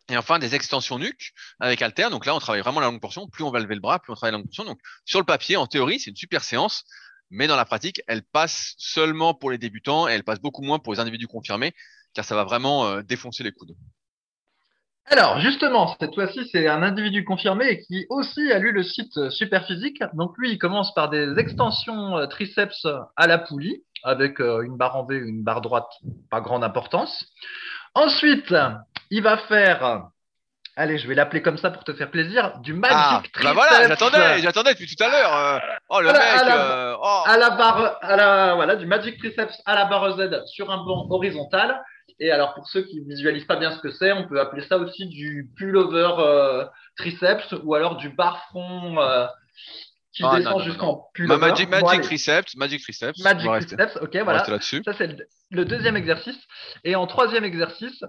[0.10, 2.10] Et enfin, des extensions nuque avec alter.
[2.12, 3.28] Donc là, on travaille vraiment la longue portion.
[3.28, 4.66] Plus on va lever le bras, plus on travaille la longue portion.
[4.66, 6.84] Donc sur le papier, en théorie, c'est une super séance.
[7.32, 10.78] Mais dans la pratique, elle passe seulement pour les débutants et elle passe beaucoup moins
[10.78, 11.74] pour les individus confirmés,
[12.14, 13.76] car ça va vraiment euh, défoncer les coudes.
[15.08, 20.04] Alors, justement, cette fois-ci, c'est un individu confirmé qui aussi a lu le site Superphysique.
[20.14, 24.78] Donc, lui, il commence par des extensions euh, triceps à la poulie, avec euh, une
[24.78, 25.90] barre en V, une barre droite,
[26.30, 27.26] pas grande importance.
[27.96, 28.54] Ensuite,
[29.10, 30.04] il va faire,
[30.76, 33.44] allez, je vais l'appeler comme ça pour te faire plaisir, du magic Ah, triceps.
[33.44, 35.34] bah voilà, j'attendais, j'attendais depuis tout à l'heure.
[35.36, 36.22] euh, oh le À mec.
[36.22, 37.24] à la- euh, oh.
[37.26, 40.78] à la barre, à la, voilà, du magic triceps à la barre Z sur un
[40.84, 41.82] banc horizontal.
[42.20, 44.78] Et alors, pour ceux qui visualisent pas bien ce que c'est, on peut appeler ça
[44.78, 46.66] aussi du pullover euh,
[46.98, 49.26] triceps ou alors du bar front euh,
[50.16, 51.40] qui Ah, descend jusqu'en Ma pullover.
[51.42, 53.20] magic, Bon, magic triceps, magic triceps.
[53.22, 54.46] magic triceps, ok, voilà.
[54.46, 56.38] Ça, c'est le, le deuxième exercice.
[56.84, 58.02] Et en troisième exercice,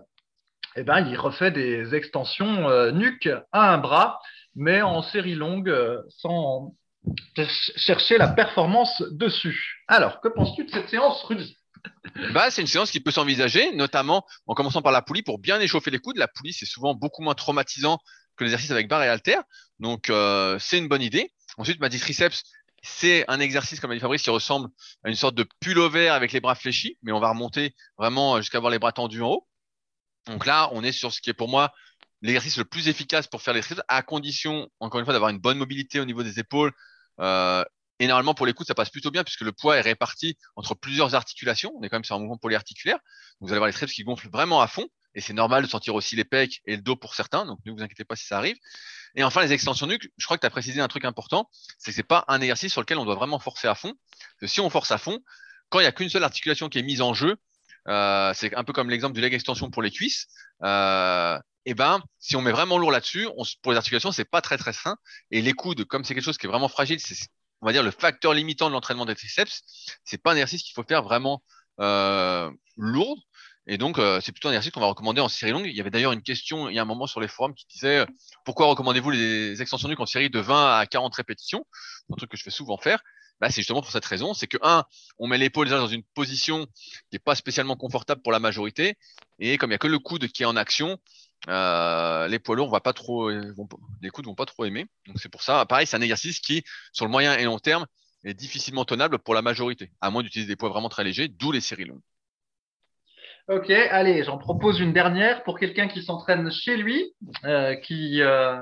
[0.77, 4.21] eh ben, il refait des extensions euh, nuque à un bras,
[4.55, 6.75] mais en série longue, euh, sans
[7.37, 9.83] ch- chercher la performance dessus.
[9.89, 11.57] Alors, que penses-tu de cette séance, Rudy?
[12.33, 15.61] Bah, c'est une séance qui peut s'envisager, notamment en commençant par la poulie pour bien
[15.61, 16.19] échauffer les coudes.
[16.19, 17.99] La poulie, c'est souvent beaucoup moins traumatisant
[18.37, 19.43] que l'exercice avec barre et haltère.
[19.79, 21.33] Donc, euh, c'est une bonne idée.
[21.57, 22.43] Ensuite, magic triceps,
[22.83, 24.69] c'est un exercice, comme a dit Fabrice, qui ressemble
[25.03, 28.59] à une sorte de pullover avec les bras fléchis, mais on va remonter vraiment jusqu'à
[28.59, 29.49] avoir les bras tendus en haut.
[30.27, 31.73] Donc là, on est sur ce qui est pour moi
[32.23, 35.39] l'exercice le plus efficace pour faire les triceps, à condition, encore une fois, d'avoir une
[35.39, 36.73] bonne mobilité au niveau des épaules.
[37.21, 37.65] Euh,
[37.99, 40.75] et normalement, pour les coudes, ça passe plutôt bien puisque le poids est réparti entre
[40.75, 41.73] plusieurs articulations.
[41.79, 42.97] On est quand même sur un mouvement polyarticulaire.
[42.97, 43.03] Donc,
[43.41, 44.87] vous allez avoir les triceps qui gonflent vraiment à fond.
[45.15, 47.47] Et c'est normal de sentir aussi les pecs et le dos pour certains.
[47.47, 48.57] Donc, ne vous inquiétez pas si ça arrive.
[49.15, 51.91] Et enfin, les extensions nuque, je crois que tu as précisé un truc important, c'est
[51.91, 53.95] que c'est pas un exercice sur lequel on doit vraiment forcer à fond.
[54.45, 55.21] Si on force à fond,
[55.69, 57.37] quand il n'y a qu'une seule articulation qui est mise en jeu,
[57.89, 60.27] euh, c'est un peu comme l'exemple du leg extension pour les cuisses.
[60.63, 63.29] Euh, et ben, si on met vraiment lourd là-dessus,
[63.63, 64.97] pour les articulations, c'est pas très très sain.
[65.31, 67.17] Et les coudes, comme c'est quelque chose qui est vraiment fragile, c'est
[67.63, 69.63] on va dire le facteur limitant de l'entraînement des triceps.
[70.05, 71.43] C'est pas un exercice qu'il faut faire vraiment
[71.81, 73.27] euh, lourd.
[73.69, 75.67] Et donc, euh, c'est plutôt un exercice qu'on va recommander en série longue.
[75.67, 77.67] Il y avait d'ailleurs une question il y a un moment sur les forums qui
[77.67, 78.07] disait euh,
[78.45, 81.67] pourquoi recommandez-vous les extensions nuque en série de 20 à 40 répétitions?
[82.13, 83.03] Un truc que je fais souvent faire.
[83.41, 84.85] Bah, c'est justement pour cette raison, c'est que un,
[85.19, 88.97] on met l'épaule déjà dans une position qui n'est pas spécialement confortable pour la majorité,
[89.39, 90.97] et comme il y a que le coude qui est en action,
[91.49, 94.87] euh, les poids lourds, va pas trop, les coudes vont pas trop aimer.
[95.07, 97.87] Donc c'est pour ça, pareil, c'est un exercice qui, sur le moyen et long terme,
[98.25, 101.53] est difficilement tenable pour la majorité, à moins d'utiliser des poids vraiment très légers, d'où
[101.53, 102.01] les séries longues.
[103.49, 108.57] Ok, allez, j'en propose une dernière pour quelqu'un qui s'entraîne chez lui, euh, qui euh,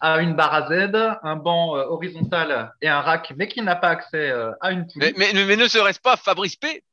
[0.00, 3.74] a une barre à Z, un banc euh, horizontal et un rack, mais qui n'a
[3.74, 5.12] pas accès euh, à une poulie.
[5.16, 6.84] Mais, mais, mais ne serait-ce pas Fabrice P?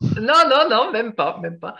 [0.00, 1.74] Non, non, non, même pas, même pas.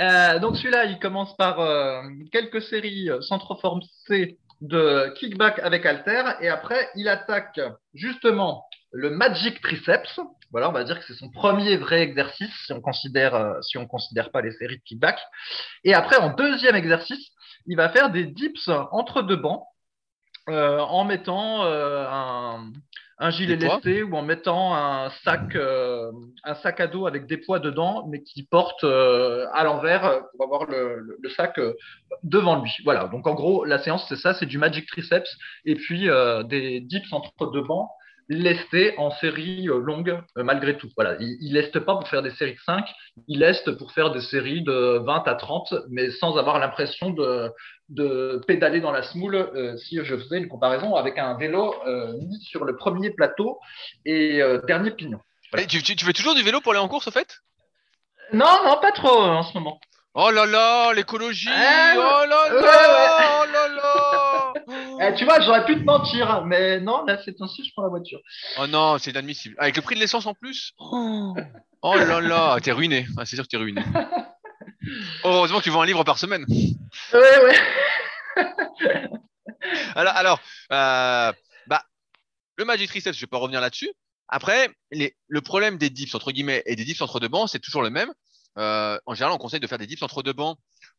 [0.00, 5.84] Euh, donc celui-là, il commence par euh, quelques séries sans trop forcer de kickback avec
[5.84, 7.58] halter et après il attaque
[7.94, 10.20] justement le magic triceps.
[10.50, 13.78] Voilà, on va dire que c'est son premier vrai exercice si on considère euh, si
[13.78, 15.18] on considère pas les séries de kickback.
[15.84, 17.30] Et après en deuxième exercice,
[17.66, 19.62] il va faire des dips entre deux bancs
[20.48, 22.72] euh, en mettant euh, un,
[23.18, 26.10] un gilet lesté ou en mettant un sac, euh,
[26.42, 30.44] un sac à dos avec des poids dedans, mais qui porte euh, à l'envers pour
[30.46, 31.60] avoir le, le- le sac
[32.22, 32.72] devant lui.
[32.84, 33.04] Voilà.
[33.08, 35.30] Donc en gros, la séance c'est ça, c'est du magic triceps
[35.64, 37.88] et puis euh, des dips entre deux bancs
[38.30, 40.88] lestés en série euh, longue euh, malgré tout.
[40.96, 41.16] Voilà.
[41.20, 42.86] Il, il leste pas pour faire des séries de 5,
[43.28, 47.50] il leste pour faire des séries de 20 à 30, mais sans avoir l'impression de
[47.90, 52.12] de pédaler dans la smoule euh, si je faisais une comparaison avec un vélo euh,
[52.28, 53.58] mis sur le premier plateau
[54.06, 55.18] et euh, dernier pignon.
[55.52, 55.66] Voilà.
[55.66, 57.38] Tu, tu, tu fais toujours du vélo pour aller en course, au fait?
[58.32, 59.80] Non, non, pas trop en ce moment.
[60.14, 61.94] Oh là là, l'écologie Ah.
[61.96, 63.26] Oh là là Ouais, ouais.
[63.40, 63.59] Oh là
[65.10, 67.88] Eh, tu vois, j'aurais pu te mentir, mais non, là, c'est ainsi, je prends la
[67.88, 68.20] voiture.
[68.58, 69.54] Oh non, c'est inadmissible.
[69.58, 71.34] Avec le prix de l'essence en plus Oh,
[71.82, 73.06] oh là là, t'es ruiné.
[73.16, 73.82] Ah, c'est sûr que t'es ruiné.
[75.24, 76.44] Heureusement que tu vends un livre par semaine.
[77.12, 77.56] Ouais, ouais.
[79.94, 80.40] Alors, alors
[80.72, 81.32] euh,
[81.66, 81.84] bah,
[82.56, 83.90] le Magic Triceps, je vais pas revenir là-dessus.
[84.28, 87.58] Après, les, le problème des dips entre guillemets et des dips entre deux bancs, c'est
[87.58, 88.10] toujours le même.
[88.58, 90.56] Euh, en général, on conseille de faire des dips entre deux bancs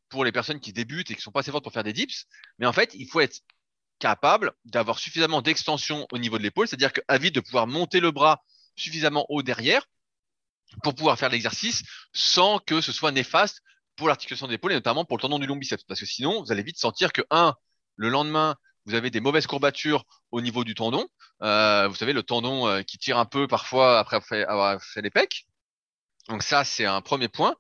[0.10, 2.26] pour les personnes qui débutent et qui sont pas assez fortes pour faire des dips.
[2.60, 3.40] Mais en fait, il faut être
[4.02, 8.12] capable d'avoir suffisamment d'extension au niveau de l'épaule, c'est-à-dire qu'à vide de pouvoir monter le
[8.12, 8.44] bras
[8.76, 9.86] suffisamment haut derrière
[10.84, 13.62] pour pouvoir faire l'exercice sans que ce soit néfaste
[13.96, 15.84] pour l'articulation de l'épaule et notamment pour le tendon du long biceps.
[15.84, 17.54] Parce que sinon, vous allez vite sentir que, un,
[17.96, 21.08] le lendemain, vous avez des mauvaises courbatures au niveau du tendon.
[21.44, 24.84] Euh, vous savez, le tendon euh, qui tire un peu parfois après avoir fait, avoir
[24.84, 25.46] fait les pecs.
[26.30, 27.56] Donc ça, c'est un premier point.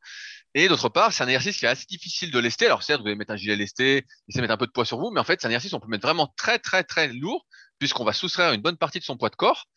[0.54, 2.66] Et d'autre part, c'est un exercice qui est assez difficile de lester.
[2.66, 4.86] Alors certes, vous allez mettre un gilet lesté, essayer de mettre un peu de poids
[4.86, 6.84] sur vous, mais en fait, c'est un exercice où on peut mettre vraiment très très
[6.84, 7.46] très lourd,
[7.80, 9.68] puisqu'on va soustraire une bonne partie de son poids de corps.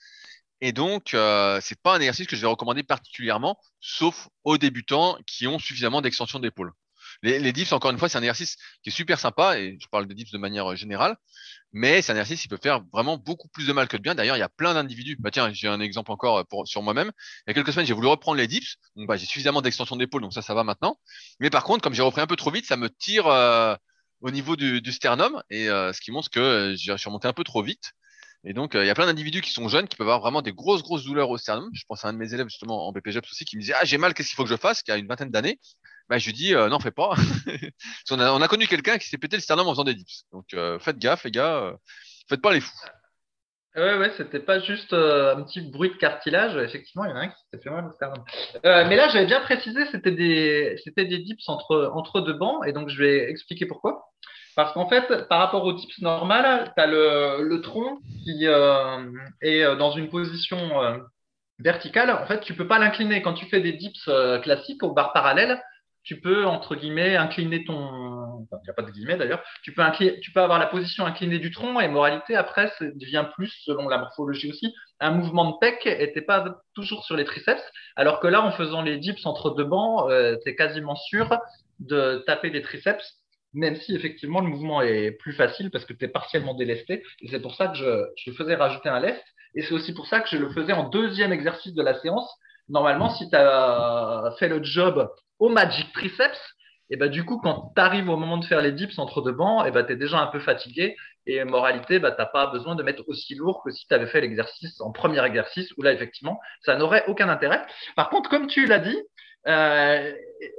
[0.60, 5.18] Et donc, euh, c'est pas un exercice que je vais recommander particulièrement, sauf aux débutants
[5.26, 6.72] qui ont suffisamment d'extension d'épaule.
[7.24, 10.06] Les, dips, encore une fois, c'est un exercice qui est super sympa et je parle
[10.06, 11.16] de dips de manière euh, générale,
[11.72, 14.14] mais c'est un exercice qui peut faire vraiment beaucoup plus de mal que de bien.
[14.14, 15.16] D'ailleurs, il y a plein d'individus.
[15.18, 17.12] Bah tiens, j'ai un exemple encore euh, sur moi-même.
[17.46, 20.20] Il y a quelques semaines, j'ai voulu reprendre les dips, bah, j'ai suffisamment d'extension d'épaule,
[20.20, 20.98] donc ça, ça va maintenant.
[21.40, 23.74] Mais par contre, comme j'ai repris un peu trop vite, ça me tire euh,
[24.20, 27.62] au niveau du, du sternum et ce qui montre que j'ai surmonté un peu trop
[27.62, 27.92] vite.
[28.46, 30.52] Et donc, il y a plein d'individus qui sont jeunes, qui peuvent avoir vraiment des
[30.52, 31.70] grosses, grosses douleurs au sternum.
[31.72, 33.84] Je pense à un de mes élèves justement en BPGEPS aussi qui me disait Ah,
[33.84, 34.82] j'ai mal, qu'est-ce qu'il faut que je fasse?
[34.82, 35.58] qui a une vingtaine d'années.
[36.08, 37.14] Bah, je lui dis Non, fais pas.
[38.10, 40.24] on, a, on, a, connu quelqu'un qui s'est pété le sternum en faisant des dips.
[40.32, 41.74] Donc, euh, faites gaffe, les gars.
[42.28, 42.76] faites pas les fous.
[43.76, 46.56] Ouais, ouais, c'était pas juste euh, un petit bruit de cartilage.
[46.56, 48.24] Effectivement, il y en a un qui s'était fait mal au sternum.
[48.64, 52.64] Euh, mais là, j'avais bien précisé, c'était des, des dips entre, entre deux bancs.
[52.66, 54.12] Et donc, je vais expliquer pourquoi.
[54.54, 59.10] Parce qu'en fait, par rapport au dips normal, tu as le, le, tronc qui euh,
[59.42, 60.98] est dans une position euh,
[61.58, 62.10] verticale.
[62.10, 63.22] En fait, tu peux pas l'incliner.
[63.22, 65.60] Quand tu fais des dips euh, classiques aux barres parallèles,
[66.04, 67.74] tu peux, entre guillemets, incliner ton.
[67.74, 69.42] Enfin, il n'y a pas de guillemets d'ailleurs.
[69.62, 69.82] Tu peux,
[70.20, 73.88] tu peux avoir la position inclinée du tronc et moralité, après, ça devient plus, selon
[73.88, 76.44] la morphologie aussi, un mouvement de pec et tu pas
[76.74, 77.62] toujours sur les triceps.
[77.96, 80.10] Alors que là, en faisant les dips entre deux bancs,
[80.42, 81.38] tu es quasiment sûr
[81.80, 83.18] de taper les triceps
[83.54, 87.02] même si effectivement le mouvement est plus facile parce que tu es partiellement délesté.
[87.20, 89.22] Et c'est pour ça que je, je faisais rajouter un lest.
[89.54, 92.28] Et c'est aussi pour ça que je le faisais en deuxième exercice de la séance.
[92.68, 95.08] Normalement, si tu as fait le job
[95.44, 96.40] au Magic Triceps,
[96.90, 99.32] et ben du coup, quand tu arrives au moment de faire les dips entre deux
[99.32, 100.96] bancs, et ben tu es déjà un peu fatigué.
[101.26, 104.06] Et moralité, bah, tu n'as pas besoin de mettre aussi lourd que si tu avais
[104.06, 107.62] fait l'exercice en premier exercice, où là, effectivement, ça n'aurait aucun intérêt.
[107.96, 108.98] Par contre, comme tu l'as dit,
[109.46, 110.12] euh,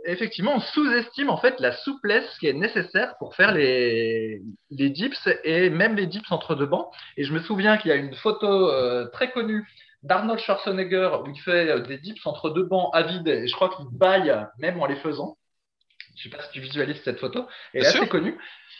[0.05, 5.29] effectivement, on sous-estime en fait la souplesse qui est nécessaire pour faire les, les dips
[5.43, 6.87] et même les dips entre deux bancs.
[7.17, 9.67] Et je me souviens qu'il y a une photo euh, très connue
[10.05, 13.55] d'Arnold Schwarzenegger où il fait euh, des dips entre deux bancs à vide et je
[13.55, 15.37] crois qu'il baille même en les faisant.
[16.15, 17.45] Je sais pas si tu visualises cette photo.
[17.73, 18.37] Et là, c'est connu.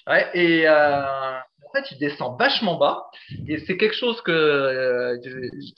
[0.07, 3.07] Ouais, et euh, en fait, il descend vachement bas.
[3.47, 5.17] Et c'est quelque chose que euh,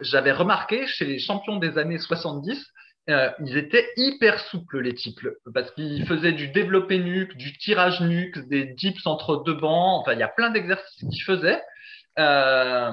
[0.02, 2.64] j'avais remarqué chez les champions des années 70
[3.10, 8.02] euh, ils étaient hyper souples les types parce qu'ils faisaient du développé nuque, du tirage
[8.02, 10.02] nuque, des dips entre deux bancs.
[10.02, 11.62] Enfin, il y a plein d'exercices qu'ils faisaient
[12.20, 12.91] euh,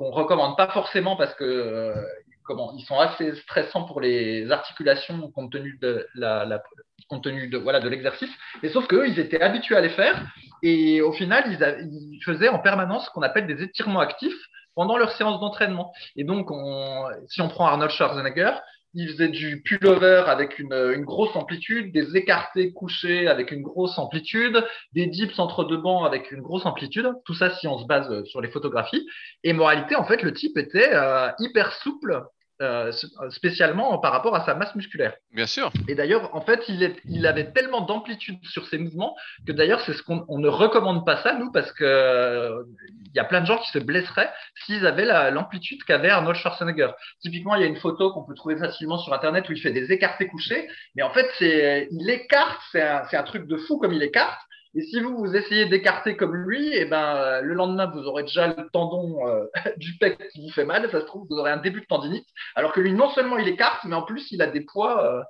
[0.00, 1.94] qu'on recommande pas forcément parce que euh,
[2.42, 6.62] comment ils sont assez stressants pour les articulations compte tenu de la, la
[7.10, 8.30] de voilà de l'exercice.
[8.62, 10.22] Et sauf qu'eux, ils étaient habitués à les faire
[10.62, 14.40] et au final, ils, ils faisaient en permanence ce qu'on appelle des étirements actifs
[14.74, 15.92] pendant leur séance d'entraînement.
[16.16, 18.52] Et donc, on, si on prend Arnold Schwarzenegger,
[18.94, 23.98] il faisait du pullover avec une, une, grosse amplitude, des écartés couchés avec une grosse
[23.98, 27.08] amplitude, des dips entre deux bancs avec une grosse amplitude.
[27.24, 29.06] Tout ça si on se base sur les photographies.
[29.44, 32.22] Et moralité, en fait, le type était euh, hyper souple
[32.60, 32.92] euh,
[33.30, 35.14] spécialement par rapport à sa masse musculaire.
[35.32, 35.72] Bien sûr.
[35.88, 39.80] Et d'ailleurs, en fait, il, est, il avait tellement d'amplitude sur ses mouvements que d'ailleurs,
[39.80, 42.64] c'est ce qu'on on ne recommande pas ça, nous, parce que euh,
[43.06, 44.30] il y a plein de gens qui se blesseraient
[44.64, 46.90] s'ils avaient l'amplitude qu'avait Arnold Schwarzenegger.
[47.20, 49.72] Typiquement, il y a une photo qu'on peut trouver facilement sur Internet où il fait
[49.72, 53.78] des écartés couchés, mais en fait, c'est, il écarte, c'est un, un truc de fou
[53.78, 54.38] comme il écarte,
[54.76, 58.04] et si vous, vous essayez d'écarter comme lui, et eh ben, euh, le lendemain, vous
[58.04, 59.46] aurez déjà le tendon euh,
[59.78, 60.88] du pec qui vous fait mal.
[60.92, 62.26] Ça se trouve, vous aurez un début de tendinite.
[62.54, 65.24] Alors que lui, non seulement il écarte, mais en plus, il a des poids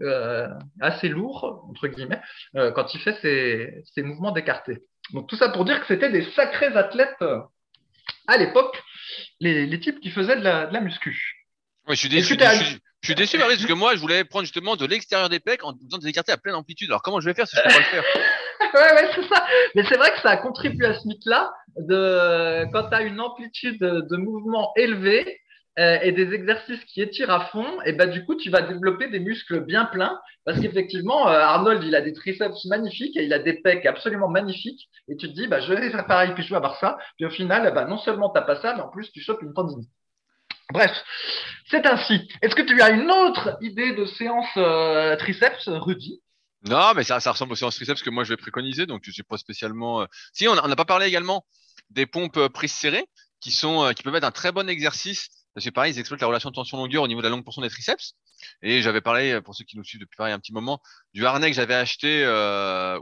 [0.00, 0.48] euh,
[0.80, 2.20] assez lourds, entre guillemets,
[2.54, 4.78] quand il fait ses, ses mouvements d'écarté.
[5.12, 7.22] Donc, tout ça pour dire que c'était des sacrés athlètes
[8.26, 8.82] à l'époque,
[9.40, 11.44] les, les, types qui faisaient de la, de la muscu.
[11.88, 12.34] Je suis déçu.
[12.34, 15.38] Je, je suis déçu, Marie, parce que moi, je voulais prendre justement de l'extérieur des
[15.38, 16.88] pecs en faisant des écartés à pleine amplitude.
[16.90, 18.04] Alors, comment je vais faire si je ne peux pas le faire?
[18.74, 19.46] Ouais, ouais, c'est ça.
[19.74, 21.52] Mais c'est vrai que ça a contribué à ce mythe-là.
[21.76, 25.40] De, quand tu as une amplitude de mouvement élevée
[25.78, 29.08] euh, et des exercices qui étirent à fond, et ben du coup, tu vas développer
[29.08, 30.18] des muscles bien pleins.
[30.46, 34.28] Parce qu'effectivement, euh, Arnold, il a des triceps magnifiques et il a des pecs absolument
[34.28, 34.88] magnifiques.
[35.08, 36.96] Et tu te dis, bah, je vais faire pareil, puis je vais avoir ça.
[37.16, 39.42] Puis au final, bah, non seulement tu n'as pas ça, mais en plus, tu chopes
[39.42, 39.90] une tendinite.
[40.72, 40.90] Bref,
[41.70, 42.28] c'est ainsi.
[42.42, 46.20] Est-ce que tu as une autre idée de séance euh, triceps, Rudy?
[46.64, 49.10] Non, mais ça, ça, ressemble aux séances triceps que moi je vais préconiser, donc je
[49.10, 50.02] suis pas spécialement.
[50.02, 51.46] Euh, si, on n'a pas parlé également
[51.90, 53.06] des pompes euh, prises serrées,
[53.40, 55.28] qui sont, qui peuvent être un très bon exercice.
[55.58, 58.14] C'est pareil, ils exploitent la relation tension-longueur au niveau de la longue portion des triceps.
[58.62, 60.80] Et j'avais parlé, pour ceux qui nous suivent depuis pareil un petit moment,
[61.14, 62.26] du harnais que j'avais acheté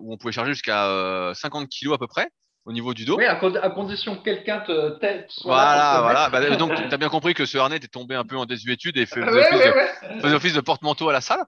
[0.00, 2.28] où on pouvait charger jusqu'à 50 kg à peu près
[2.66, 3.16] au niveau du dos.
[3.16, 3.36] Oui, à,
[3.70, 5.30] condition que quelqu'un te tête.
[5.44, 6.30] Voilà, voilà.
[6.30, 8.96] Bah, donc, tu as bien compris que ce harnais est tombé un peu en désuétude
[8.96, 11.44] et faisait, office, de, faisait office de porte-manteau à la salle.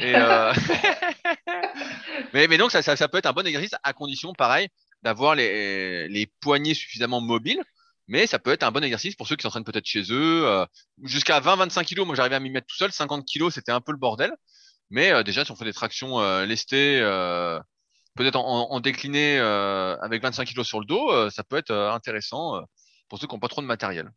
[0.00, 0.52] Euh...
[2.32, 4.68] mais, mais donc, ça, ça, ça, peut être un bon exercice à condition, pareil,
[5.02, 7.62] d'avoir les, les poignets suffisamment mobiles.
[8.06, 10.46] Mais ça peut être un bon exercice pour ceux qui s'entraînent peut-être chez eux.
[10.46, 10.64] Euh,
[11.02, 12.90] Jusqu'à 20-25 kilos, moi j'arrivais à m'y mettre tout seul.
[12.90, 14.32] 50 kilos, c'était un peu le bordel.
[14.90, 17.00] Mais déjà, si on fait des tractions lestées,
[18.14, 22.62] peut-être en, décliné avec 25 kg sur le dos, ça peut être intéressant
[23.10, 24.10] pour ceux qui n'ont pas trop de matériel.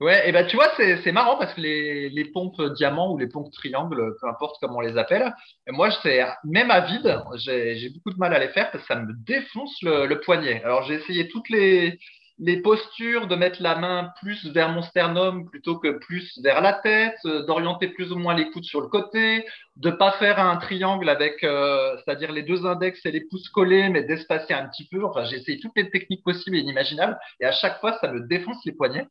[0.00, 3.26] Ouais, et ben tu vois, c'est marrant parce que les, les pompes diamants ou les
[3.26, 5.34] pompes triangles, peu importe comment on les appelle,
[5.66, 9.00] moi, c'est même à vide, j'ai beaucoup de mal à les faire parce que ça
[9.00, 10.62] me défonce le, le poignet.
[10.62, 11.98] Alors, j'ai essayé toutes les,
[12.38, 16.74] les postures de mettre la main plus vers mon sternum plutôt que plus vers la
[16.74, 19.44] tête, d'orienter plus ou moins les coudes sur le côté,
[19.76, 23.88] de pas faire un triangle avec, euh, c'est-à-dire les deux index et les pouces collés,
[23.88, 25.04] mais d'espacer un petit peu.
[25.04, 28.20] Enfin, j'ai essayé toutes les techniques possibles et inimaginables, et à chaque fois, ça me
[28.20, 29.08] défonce les poignets.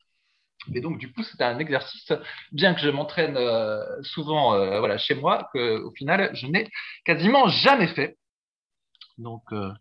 [0.74, 2.11] Et donc, du coup, c'était un exercice,
[2.51, 6.70] bien que je m'entraîne euh, souvent euh, voilà, chez moi, que, au final, je n'ai
[7.05, 8.18] quasiment jamais fait.
[9.18, 9.72] Donc, euh,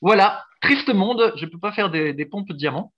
[0.00, 2.92] voilà, triste monde, je ne peux pas faire des, des pompes diamants.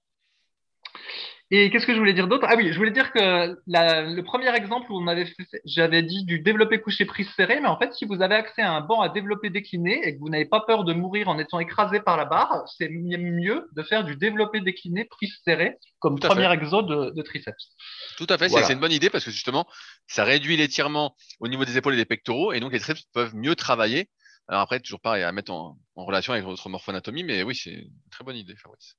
[1.53, 2.47] Et qu'est-ce que je voulais dire d'autre?
[2.49, 3.19] Ah oui, je voulais dire que
[3.67, 5.27] le premier exemple où on avait
[5.65, 8.73] j'avais dit du développé couché prise serré, mais en fait, si vous avez accès à
[8.73, 11.59] un banc à développer décliné et que vous n'avez pas peur de mourir en étant
[11.59, 16.51] écrasé par la barre, c'est mieux de faire du développé décliné prise serrée comme premier
[16.53, 17.75] exo de, triceps.
[18.17, 19.67] Tout à fait, c'est une bonne idée parce que justement,
[20.07, 23.35] ça réduit l'étirement au niveau des épaules et des pectoraux et donc les triceps peuvent
[23.35, 24.09] mieux travailler.
[24.47, 27.71] Alors après, toujours pareil à mettre en, en relation avec votre morphoanatomie, mais oui, c'est
[27.71, 28.97] une très bonne idée, Fabrice.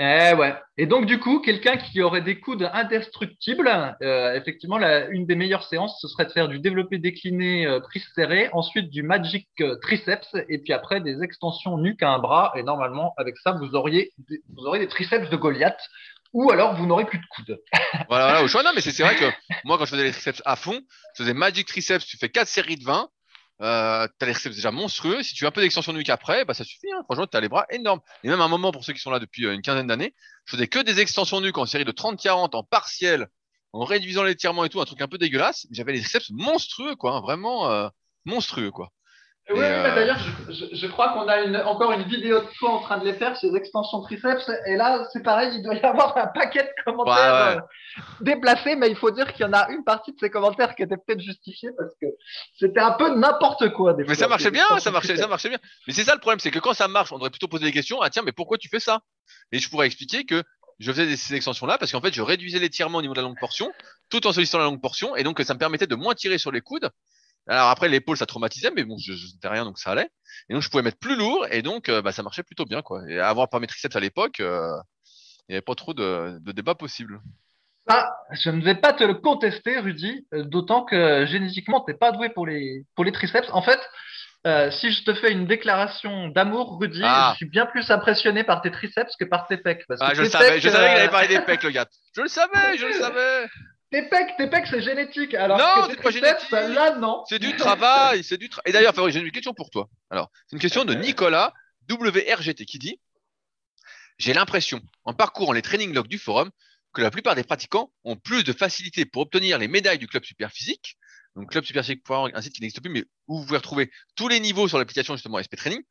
[0.00, 0.54] Eh ouais.
[0.76, 3.68] Et donc du coup, quelqu'un qui aurait des coudes indestructibles,
[4.00, 7.80] euh, effectivement, la, une des meilleures séances, ce serait de faire du développé décliné euh,
[7.80, 12.20] prise serrée, ensuite du magic euh, triceps, et puis après des extensions nuque à un
[12.20, 12.52] bras.
[12.54, 15.80] Et normalement, avec ça, vous auriez vous aurez des triceps de Goliath.
[16.34, 17.58] Ou alors vous n'aurez plus de coudes.
[18.08, 18.62] voilà, voilà, au choix.
[18.62, 19.24] Non, mais c'est vrai que
[19.64, 20.78] moi, quand je faisais les triceps à fond,
[21.14, 23.08] je faisais Magic Triceps, tu fais quatre séries de 20,
[23.60, 25.22] euh, t'as les triceps déjà monstrueux.
[25.22, 26.90] Si tu as un peu d'extension de nuque après, bah ça suffit.
[26.92, 27.02] Hein.
[27.04, 28.00] Franchement, t'as les bras énormes.
[28.22, 30.14] Et même à un moment, pour ceux qui sont là depuis euh, une quinzaine d'années,
[30.44, 33.28] je faisais que des extensions nuque en série de 30-40, en partiel,
[33.72, 35.66] en réduisant l'étirement et tout, un truc un peu dégueulasse.
[35.70, 37.16] J'avais les triceps monstrueux, quoi.
[37.16, 37.20] Hein.
[37.20, 37.88] vraiment euh,
[38.24, 38.92] monstrueux, quoi.
[39.50, 40.18] Oui, euh, d'ailleurs,
[40.50, 43.34] je, crois qu'on a une, encore une vidéo de toi en train de les faire,
[43.38, 44.50] ces extensions triceps.
[44.66, 47.60] Et là, c'est pareil, il doit y avoir un paquet de commentaires euh,
[48.20, 50.82] déplacés, mais il faut dire qu'il y en a une partie de ces commentaires qui
[50.82, 52.06] était peut-être justifiée parce que
[52.58, 53.94] c'était un peu n'importe quoi.
[53.96, 55.58] mais ça marchait bien, ça marchait, ça marchait bien.
[55.86, 57.72] Mais c'est ça le problème, c'est que quand ça marche, on devrait plutôt poser des
[57.72, 58.02] questions.
[58.02, 59.00] Ah tiens, mais pourquoi tu fais ça?
[59.52, 60.42] Et je pourrais expliquer que
[60.78, 63.38] je faisais ces extensions-là parce qu'en fait, je réduisais l'étirement au niveau de la longue
[63.40, 63.72] portion,
[64.10, 66.52] tout en sollicitant la longue portion, et donc ça me permettait de moins tirer sur
[66.52, 66.90] les coudes
[67.48, 70.10] alors après, l'épaule, ça traumatisait, mais bon, je n'étais rien, donc ça allait.
[70.48, 72.82] Et donc, je pouvais mettre plus lourd, et donc, euh, bah, ça marchait plutôt bien,
[72.82, 73.02] quoi.
[73.08, 74.76] Et avoir pas mes triceps à l'époque, euh,
[75.48, 77.20] il n'y avait pas trop de, de débat possible.
[77.88, 81.96] Ah, je ne vais pas te le contester, Rudy, euh, d'autant que génétiquement, tu n'es
[81.96, 83.48] pas doué pour les, pour les triceps.
[83.52, 83.80] En fait,
[84.70, 87.30] si je te fais une déclaration d'amour, Rudy, ah.
[87.32, 89.84] je suis bien plus impressionné par tes triceps que par tes pecs.
[90.00, 91.86] ah, je, savais, je savais qu'il avait parlé des pecs, le gars.
[92.14, 93.46] Je le savais, je le savais.
[93.90, 95.34] Tes pecs, tes pecs, c'est génétique.
[95.34, 96.50] Alors non, c'est pas génétique.
[96.50, 97.24] Là, non.
[97.26, 98.70] C'est du travail, c'est du travail.
[98.70, 99.88] Et d'ailleurs, j'ai une question pour toi.
[100.10, 101.54] Alors, c'est une question de Nicolas
[101.88, 103.00] WRGT qui dit
[104.18, 106.50] J'ai l'impression, en parcourant les training logs du forum,
[106.92, 110.24] que la plupart des pratiquants ont plus de facilité pour obtenir les médailles du club
[110.24, 110.98] Superphysique.
[111.34, 114.68] Donc, clubsuperphysique.org, un site qui n'existe plus, mais où vous pouvez retrouver tous les niveaux
[114.68, 115.82] sur l'application justement SP Training.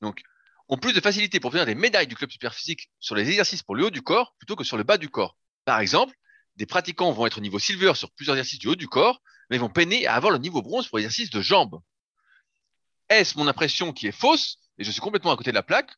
[0.00, 0.20] Donc,
[0.68, 3.74] ont plus de facilité pour obtenir des médailles du club Superphysique sur les exercices pour
[3.74, 5.36] le haut du corps plutôt que sur le bas du corps.
[5.64, 6.14] Par exemple,
[6.58, 9.58] des pratiquants vont être au niveau silver sur plusieurs exercices du haut du corps, mais
[9.58, 11.80] vont peiner à avoir le niveau bronze pour l'exercice de jambes.
[13.08, 15.92] Est-ce mon impression qui est fausse et je suis complètement à côté de la plaque?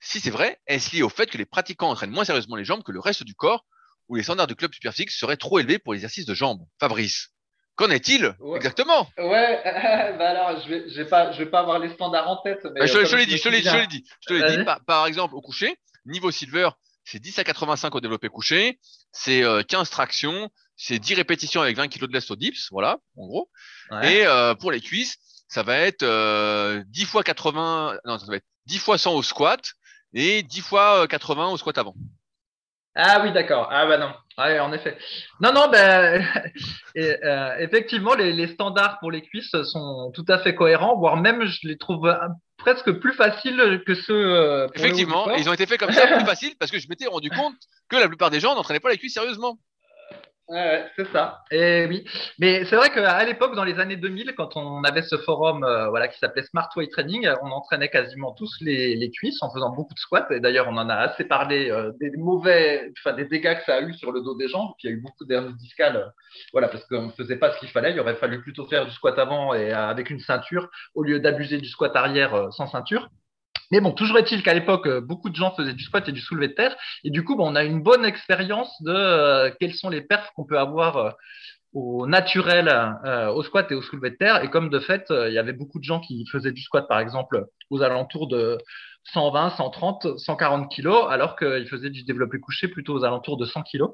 [0.00, 2.82] Si c'est vrai, est-ce lié au fait que les pratiquants entraînent moins sérieusement les jambes
[2.82, 3.66] que le reste du corps
[4.08, 6.66] ou les standards du club superphysique seraient trop élevés pour l'exercice de jambes?
[6.80, 7.28] Fabrice
[7.76, 9.08] Qu'en est-il exactement?
[9.18, 9.62] Ouais,
[10.18, 12.66] bah alors je vais, vais pas, je vais pas avoir les standards en tête.
[12.74, 14.64] Mais je, l'ai dit, je te l'ai dit, je l'ai dit, je te l'ai dit.
[14.64, 16.70] Par, par, exemple, au coucher, niveau silver,
[17.10, 18.78] c'est 10 à 85 au développé couché,
[19.12, 22.98] c'est 15 euh, tractions, c'est 10 répétitions avec 20 kg de lest au dips, voilà,
[23.16, 23.50] en gros.
[24.02, 25.16] Et euh, pour les cuisses,
[25.48, 29.22] ça va être euh, 10 fois 80, non, ça va être 10 fois 100 au
[29.22, 29.72] squat
[30.12, 31.94] et 10 fois 80 euh, au squat avant.
[32.94, 33.68] Ah oui, d'accord.
[33.70, 34.12] Ah bah non.
[34.36, 34.98] Ouais, en effet.
[35.40, 36.22] Non, non, ben,
[36.96, 41.46] euh, effectivement, les, les, standards pour les cuisses sont tout à fait cohérents, voire même
[41.46, 42.12] je les trouve
[42.58, 44.14] presque plus faciles que ceux.
[44.14, 47.30] Euh, effectivement, ils ont été faits comme ça plus faciles parce que je m'étais rendu
[47.30, 47.54] compte
[47.88, 49.58] que la plupart des gens n'entraînaient pas les cuisses sérieusement.
[50.48, 51.44] Ouais, c'est ça.
[51.50, 52.04] Et oui.
[52.38, 55.90] Mais c'est vrai qu'à l'époque, dans les années 2000, quand on avait ce forum euh,
[55.90, 59.92] voilà, qui s'appelait Smart Way Training, on entraînait quasiment tous les, cuisses en faisant beaucoup
[59.92, 60.26] de squats.
[60.30, 63.74] Et d'ailleurs, on en a assez parlé euh, des mauvais, enfin des dégâts que ça
[63.74, 64.70] a eu sur le dos des jambes.
[64.78, 65.96] Puis il y a eu beaucoup d'hernies discales.
[65.96, 66.08] Euh,
[66.52, 67.92] voilà, parce qu'on ne faisait pas ce qu'il fallait.
[67.92, 71.58] Il aurait fallu plutôt faire du squat avant et avec une ceinture au lieu d'abuser
[71.58, 73.10] du squat arrière sans ceinture.
[73.70, 76.20] Mais bon, toujours est-il qu'à l'époque, euh, beaucoup de gens faisaient du squat et du
[76.20, 76.76] soulevé de terre.
[77.04, 80.32] Et du coup, bon, on a une bonne expérience de euh, quels sont les perfs
[80.34, 81.10] qu'on peut avoir euh,
[81.74, 82.68] au naturel
[83.04, 84.42] euh, au squat et au soulevé de terre.
[84.42, 86.98] Et comme de fait, il y avait beaucoup de gens qui faisaient du squat, par
[86.98, 88.58] exemple, aux alentours de
[89.12, 93.62] 120, 130, 140 kilos, alors qu'ils faisaient du développé couché plutôt aux alentours de 100
[93.64, 93.90] kilos.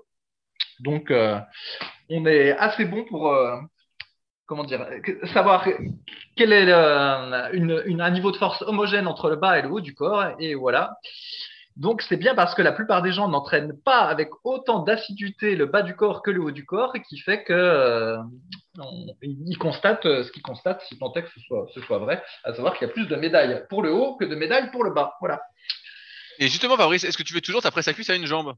[0.81, 1.12] Donc,
[2.11, 3.37] on est assez bon pour
[4.47, 4.86] comment dire,
[5.32, 5.66] savoir
[6.36, 6.70] quel est
[7.53, 10.24] une, un niveau de force homogène entre le bas et le haut du corps.
[10.38, 10.99] Et voilà.
[11.76, 15.66] Donc c'est bien parce que la plupart des gens n'entraînent pas avec autant d'assiduité le
[15.66, 18.18] bas du corps que le haut du corps, qui fait que euh,
[19.59, 21.30] constatent ce qu'ils constatent, si tant est que
[21.74, 24.24] ce soit, vrai, à savoir qu'il y a plus de médailles pour le haut que
[24.24, 25.14] de médailles pour le bas.
[25.20, 25.40] Voilà.
[26.38, 28.55] Et justement, Fabrice, est-ce que tu fais toujours ta presse à cuisse à une jambe?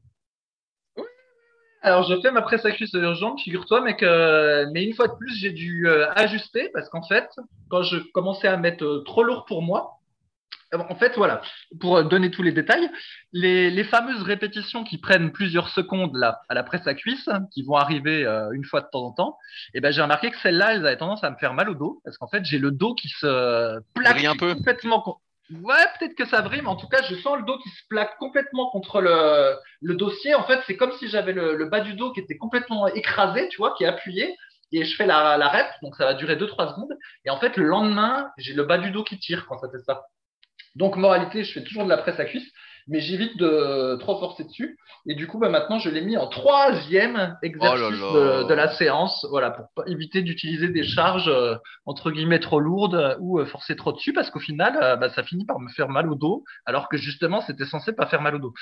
[1.81, 5.07] Alors, je fais ma presse à cuisse sur jambe, figure-toi, mais que, mais une fois
[5.07, 7.29] de plus, j'ai dû euh, ajuster parce qu'en fait,
[7.69, 9.99] quand je commençais à mettre euh, trop lourd pour moi,
[10.73, 11.41] euh, en fait, voilà,
[11.79, 12.89] pour donner tous les détails,
[13.31, 17.63] les, les fameuses répétitions qui prennent plusieurs secondes là, à la presse à cuisse, qui
[17.63, 19.37] vont arriver une fois de temps en temps,
[19.73, 21.75] et eh ben, j'ai remarqué que celles-là, elles avaient tendance à me faire mal au
[21.75, 24.55] dos, parce qu'en fait, j'ai le dos qui se plaque un peu.
[24.55, 27.69] complètement, Ouais, peut-être que ça brille, mais en tout cas, je sens le dos qui
[27.69, 30.35] se plaque complètement contre le, le dossier.
[30.35, 33.47] En fait, c'est comme si j'avais le, le, bas du dos qui était complètement écrasé,
[33.47, 34.35] tu vois, qui est appuyé.
[34.73, 36.97] Et je fais la, la rep, donc ça va durer 2-3 secondes.
[37.23, 39.79] Et en fait, le lendemain, j'ai le bas du dos qui tire quand ça fait
[39.79, 40.07] ça.
[40.75, 42.51] Donc, moralité, je fais toujours de la presse à cuisse
[42.87, 44.77] mais j'évite de trop forcer dessus.
[45.09, 49.25] Et du coup, bah, maintenant, je l'ai mis en troisième exercice oh de, la séance,
[49.29, 53.93] voilà, pour éviter d'utiliser des charges euh, entre guillemets trop lourdes ou euh, forcer trop
[53.93, 56.89] dessus, parce qu'au final, euh, bah, ça finit par me faire mal au dos, alors
[56.89, 58.53] que justement, c'était censé pas faire mal au dos.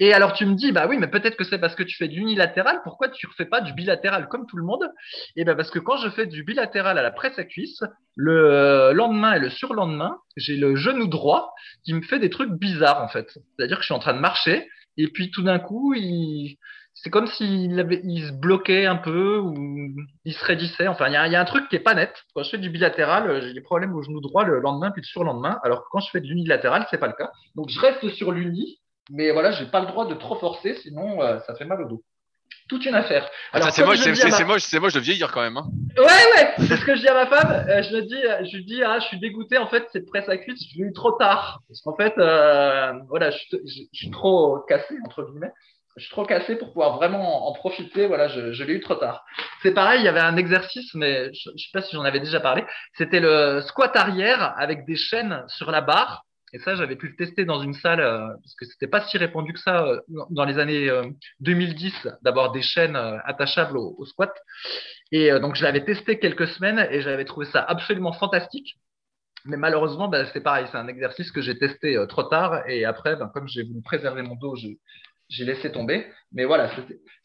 [0.00, 2.08] Et alors, tu me dis, bah oui, mais peut-être que c'est parce que tu fais
[2.08, 2.80] du unilatéral.
[2.82, 4.90] Pourquoi tu refais pas du bilatéral comme tout le monde?
[5.36, 7.82] Et ben parce que quand je fais du bilatéral à la presse à cuisse,
[8.16, 11.54] le lendemain et le surlendemain, j'ai le genou droit
[11.84, 13.38] qui me fait des trucs bizarres en fait.
[13.56, 16.58] C'est-à-dire que je suis en train de marcher et puis tout d'un coup, il...
[16.94, 18.00] c'est comme s'il avait...
[18.04, 19.54] il se bloquait un peu ou
[20.24, 20.88] il se raidissait.
[20.88, 22.12] Enfin, il y a, y a, un truc qui est pas net.
[22.34, 25.06] Quand je fais du bilatéral, j'ai des problèmes au genou droit le lendemain puis le
[25.06, 27.30] surlendemain, alors que quand je fais de l'unilatéral, c'est pas le cas.
[27.54, 28.78] Donc je reste sur l'uni,
[29.10, 31.88] mais voilà, j'ai pas le droit de trop forcer, sinon euh, ça fait mal au
[31.88, 32.04] dos
[32.68, 33.28] toute une affaire.
[33.52, 35.56] Ah, Alors, c'est moche, c'est moche, c'est moche de vieillir quand même.
[35.56, 35.66] Hein.
[35.96, 37.66] Ouais, ouais, c'est ce que je dis à ma femme.
[37.68, 39.58] Euh, je lui dis, je lui dis, ah, je suis dégoûté.
[39.58, 41.60] En fait, cette presse à cuisse, je l'ai eu trop tard.
[41.68, 45.52] Parce qu'en fait, euh, voilà, je, je, suis trop cassé entre guillemets.
[45.96, 48.06] Je suis trop cassé pour pouvoir vraiment en profiter.
[48.06, 49.24] Voilà, je, je l'ai eu trop tard.
[49.62, 52.20] C'est pareil, il y avait un exercice, mais je, je sais pas si j'en avais
[52.20, 52.64] déjà parlé.
[52.94, 56.24] C'était le squat arrière avec des chaînes sur la barre
[56.54, 59.16] et ça, j'avais pu le tester dans une salle, euh, parce que c'était pas si
[59.16, 60.00] répandu que ça euh,
[60.30, 60.90] dans les années
[61.40, 64.32] 2010 euh, d'avoir des chaînes attachables au, squat.
[65.12, 68.76] Et donc, je l'avais testé quelques semaines et j'avais trouvé ça absolument fantastique.
[69.44, 72.68] Mais malheureusement, ben, c'est pareil, c'est un exercice que j'ai testé trop tard.
[72.68, 76.06] Et après, ben, comme j'ai voulu préserver mon dos, j'ai laissé tomber.
[76.32, 76.70] Mais voilà,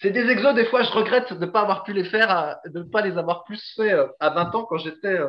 [0.01, 2.79] c'est des exos, des fois, je regrette de ne pas avoir pu les faire, de
[2.79, 5.19] ne pas les avoir plus fait à 20 ans quand j'étais,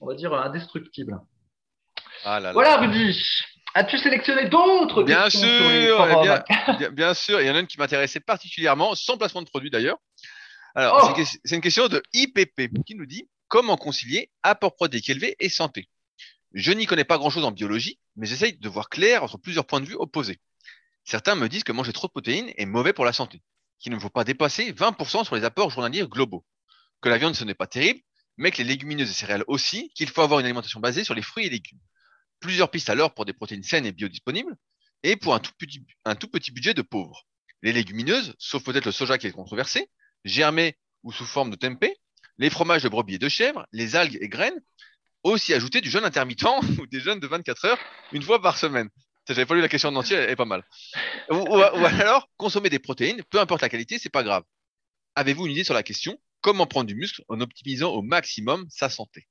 [0.00, 1.18] on va dire, indestructible.
[2.24, 3.20] Ah voilà, Rudy.
[3.74, 6.06] As-tu sélectionné d'autres Bien sûr,
[6.78, 7.40] bien, bien, sûr.
[7.40, 9.98] Il y en a une qui m'intéressait particulièrement, sans placement de produit d'ailleurs.
[10.74, 11.22] Alors, oh.
[11.44, 15.88] c'est une question de IPP qui nous dit comment concilier apport protéique élevé et santé?
[16.52, 19.80] Je n'y connais pas grand-chose en biologie, mais j'essaye de voir clair sur plusieurs points
[19.80, 20.40] de vue opposés.
[21.04, 23.42] Certains me disent que manger trop de protéines est mauvais pour la santé,
[23.80, 26.44] qu'il ne faut pas dépasser 20% sur les apports journaliers globaux,
[27.02, 28.00] que la viande ce n'est pas terrible,
[28.36, 31.22] mais que les légumineuses et céréales aussi, qu'il faut avoir une alimentation basée sur les
[31.22, 31.80] fruits et légumes
[32.44, 34.54] plusieurs pistes alors pour des protéines saines et biodisponibles,
[35.02, 37.26] et pour un tout petit, budget de pauvres.
[37.62, 39.88] Les légumineuses, sauf peut-être le soja qui est controversé,
[40.26, 41.96] germées ou sous forme de tempeh,
[42.36, 44.60] les fromages de brebis et de chèvre, les algues et graines,
[45.22, 46.44] aussi ajouter du jeûne intermittent
[46.78, 47.78] ou des jeûnes de 24 heures
[48.12, 48.90] une fois par semaine.
[49.26, 50.64] J'avais pas lu la question en entier, elle est pas mal.
[51.30, 54.44] Ou, alors, consommer des protéines, peu importe la qualité, c'est pas grave.
[55.14, 56.20] Avez-vous une idée sur la question?
[56.42, 59.26] Comment prendre du muscle en optimisant au maximum sa santé?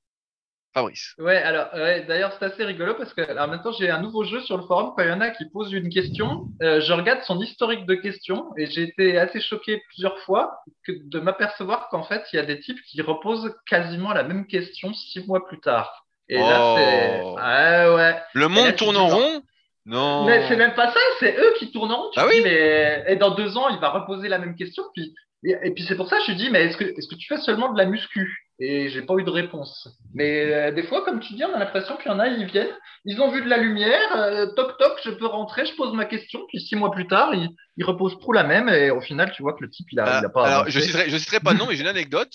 [0.74, 1.14] Fabrice.
[1.20, 1.68] Ouais, alors
[2.08, 4.94] d'ailleurs c'est assez rigolo parce que alors maintenant j'ai un nouveau jeu sur le forum
[4.96, 7.94] quand il y en a qui posent une question, euh, je regarde son historique de
[7.94, 12.40] questions et j'ai été assez choqué plusieurs fois que de m'apercevoir qu'en fait il y
[12.40, 16.08] a des types qui reposent quasiment la même question six mois plus tard.
[16.28, 17.96] Et là c'est oh.
[17.96, 18.16] ouais.
[18.34, 19.44] Le monde tourne en rond?
[19.86, 20.26] Non.
[20.26, 22.12] Mais c'est même pas ça, c'est eux qui tournent en rond.
[22.16, 22.42] ah oui.
[22.44, 25.14] mais et dans deux ans il va reposer la même question puis
[25.46, 27.38] et, puis c'est pour ça que je dis mais est-ce que est-ce que tu fais
[27.38, 28.43] seulement de la muscu?
[28.60, 29.90] Et j'ai pas eu de réponse.
[30.14, 32.46] Mais euh, des fois, comme tu dis, on a l'impression qu'il y en a, ils
[32.46, 32.76] viennent,
[33.06, 36.06] ils ont vu de la lumière, euh, toc toc, je peux rentrer, je pose ma
[36.06, 39.32] question, puis six mois plus tard, ils, ils reposent trop la même, et au final,
[39.32, 40.46] tu vois que le type, il a, il a pas.
[40.46, 42.32] Alors, je citerai, je citerai pas de nom, mais j'ai une anecdote.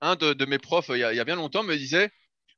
[0.00, 2.08] Un de, de mes profs, il y, a, il y, a, bien longtemps, me disait,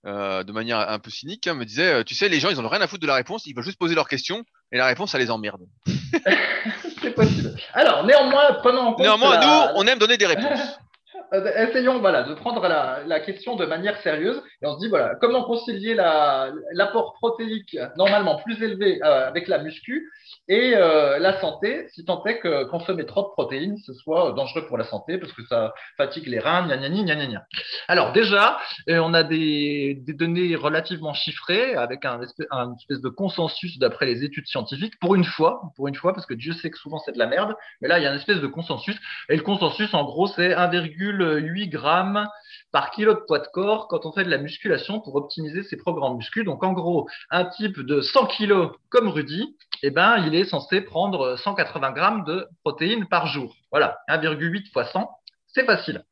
[0.05, 2.68] euh, de manière un peu cynique, hein, me disait, tu sais, les gens, ils ont
[2.68, 5.12] rien à foutre de la réponse, ils veulent juste poser leur question, et la réponse,
[5.12, 5.62] ça les emmerde.
[7.03, 7.57] C'est possible.
[7.72, 9.01] Alors, néanmoins, prenons en compte.
[9.01, 10.61] Néanmoins, nous, on aime donner des réponses.
[11.32, 14.88] euh, essayons voilà, de prendre la, la, question de manière sérieuse et on se dit
[14.88, 20.10] voilà, comment concilier l'apport protéique normalement plus élevé euh, avec la muscu
[20.48, 24.66] et euh, la santé, si tant est que consommer trop de protéines, ce soit dangereux
[24.66, 27.42] pour la santé parce que ça fatigue les reins, gna gna gna gna gna.
[27.88, 28.58] Alors déjà,
[28.88, 34.46] on a des, des, données relativement chiffrées avec un espèce, de consensus d'après les études
[34.46, 37.18] scientifiques pour une fois, pour une fois parce que Dieu sait que souvent c'est de
[37.18, 38.96] la merde, mais là il y a une espèce de consensus
[39.28, 40.54] et le consensus en gros c'est
[41.20, 42.28] 1,8 grammes
[42.72, 45.76] par kilo de poids de corps quand on fait de la musculation pour optimiser ses
[45.76, 46.44] programmes muscu.
[46.44, 50.80] Donc en gros, un type de 100 kilos comme Rudy, eh ben, il est censé
[50.80, 53.54] prendre 180 grammes de protéines par jour.
[53.70, 55.10] Voilà, 1,8 fois 100,
[55.48, 56.04] c'est facile.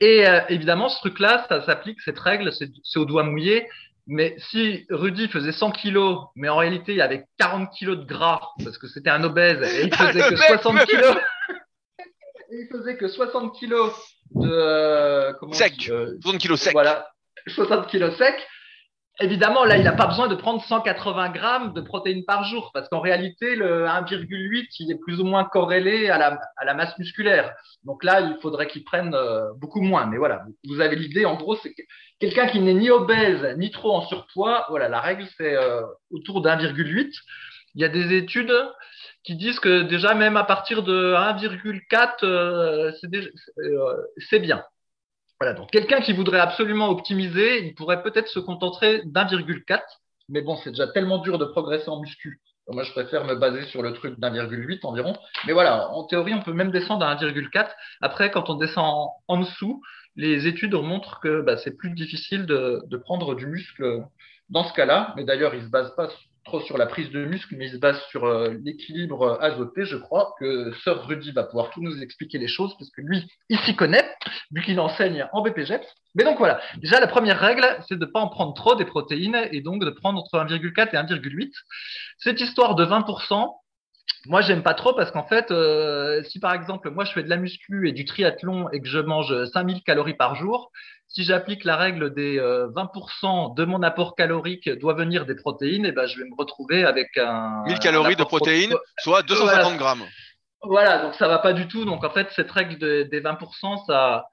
[0.00, 3.68] Et euh, évidemment, ce truc-là, ça s'applique, cette règle, c'est au doigt mouillé.
[4.06, 8.40] Mais si Rudy faisait 100 kilos, mais en réalité, il avait 40 kilos de gras,
[8.62, 11.16] parce que c'était un obèse, et il faisait que 60 kilos,
[12.60, 13.92] il faisait que 60 kilos
[14.34, 16.72] de euh, comment sec, 60 euh, kilos sec.
[16.72, 17.08] Voilà,
[17.48, 18.34] 60 kilos sec.
[19.20, 22.88] Évidemment, là, il n'a pas besoin de prendre 180 grammes de protéines par jour, parce
[22.88, 26.98] qu'en réalité, le 1,8, il est plus ou moins corrélé à la, à la masse
[26.98, 27.54] musculaire.
[27.84, 30.06] Donc là, il faudrait qu'il prenne euh, beaucoup moins.
[30.06, 31.26] Mais voilà, vous avez l'idée.
[31.26, 31.72] En gros, c'est
[32.18, 34.66] quelqu'un qui n'est ni obèse ni trop en surpoids.
[34.68, 35.56] Voilà, la règle, c'est
[36.10, 37.12] autour d'1,8.
[37.76, 38.52] Il y a des études
[39.24, 42.92] qui disent que déjà même à partir de 1,4, euh,
[43.58, 44.62] euh, c'est bien.
[45.40, 49.80] Voilà, donc quelqu'un qui voudrait absolument optimiser, il pourrait peut-être se contenter d'1,4,
[50.28, 52.40] mais bon, c'est déjà tellement dur de progresser en muscu.
[52.68, 55.14] moi, je préfère me baser sur le truc d'1,8 environ.
[55.46, 57.70] Mais voilà, en théorie, on peut même descendre à 1,4.
[58.00, 59.82] Après, quand on descend en, dessous,
[60.16, 64.04] les études montrent que bah, c'est plus difficile de, de, prendre du muscle
[64.50, 65.14] dans ce cas-là.
[65.16, 66.08] Mais d'ailleurs, ils ne se basent pas
[66.44, 69.84] trop sur la prise de muscle, mais il se base sur euh, l'équilibre azoté.
[69.84, 73.26] Je crois que Sir Rudy va pouvoir tout nous expliquer les choses, parce que lui,
[73.48, 74.04] il s'y connaît,
[74.52, 75.80] vu qu'il enseigne en BPG.
[76.14, 78.84] Mais donc voilà, déjà la première règle, c'est de ne pas en prendre trop des
[78.84, 81.52] protéines, et donc de prendre entre 1,4 et 1,8.
[82.18, 83.50] Cette histoire de 20%,
[84.26, 87.28] moi, j'aime pas trop parce qu'en fait, euh, si par exemple, moi, je fais de
[87.28, 90.70] la muscu et du triathlon et que je mange 5000 calories par jour,
[91.08, 95.84] si j'applique la règle des 20% euh, de mon apport calorique doit venir des protéines,
[95.84, 97.62] et eh ben, je vais me retrouver avec un.
[97.66, 100.04] 1000 calories de protéines, soit 250 grammes.
[100.62, 101.84] Voilà, donc ça va pas du tout.
[101.84, 104.26] Donc en fait, cette règle des 20%, ça,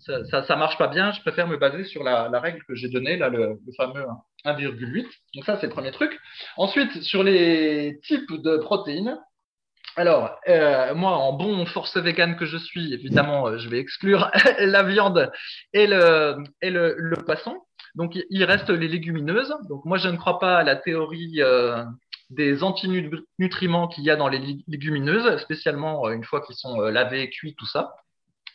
[0.00, 1.12] ça, ça, marche pas bien.
[1.12, 4.04] Je préfère me baser sur la, la règle que j'ai donnée, là, le, le fameux
[4.44, 5.06] 1,8.
[5.34, 6.18] Donc ça, c'est le premier truc.
[6.56, 9.18] Ensuite, sur les types de protéines,
[9.96, 14.30] alors, euh, moi, en bon force vegan que je suis, évidemment, euh, je vais exclure
[14.58, 15.30] la viande
[15.74, 17.58] et le, et le, le, poisson.
[17.94, 19.54] Donc, il reste les légumineuses.
[19.68, 21.84] Donc, moi, je ne crois pas à la théorie euh,
[22.32, 26.90] des antinutriments qu'il y a dans les légumineuses, spécialement euh, une fois qu'ils sont euh,
[26.90, 27.94] lavés, cuits, tout ça.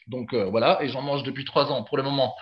[0.08, 1.84] Donc, voilà, et j'en mange depuis trois ans.
[1.84, 2.34] Pour le moment,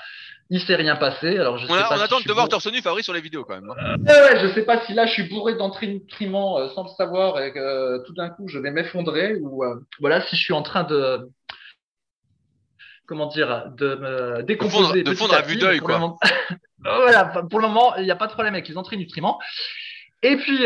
[0.49, 1.37] il s'est rien passé.
[1.37, 3.21] Alors je on, sais pas on attend de te voir torse nu, Fabrice, sur les
[3.21, 3.69] vidéos quand même.
[3.69, 3.97] Hein.
[4.05, 7.51] ouais, je sais pas si là je suis bourré d'entraînement euh, sans le savoir et
[7.51, 10.61] que euh, tout d'un coup je vais m'effondrer ou euh, voilà si je suis en
[10.61, 11.29] train de
[13.07, 16.15] comment dire de me décomposer de fondre, à, vue d'œil quoi.
[16.79, 19.39] voilà, pour le moment il n'y a pas de problème avec les nutriments.
[20.21, 20.65] Et puis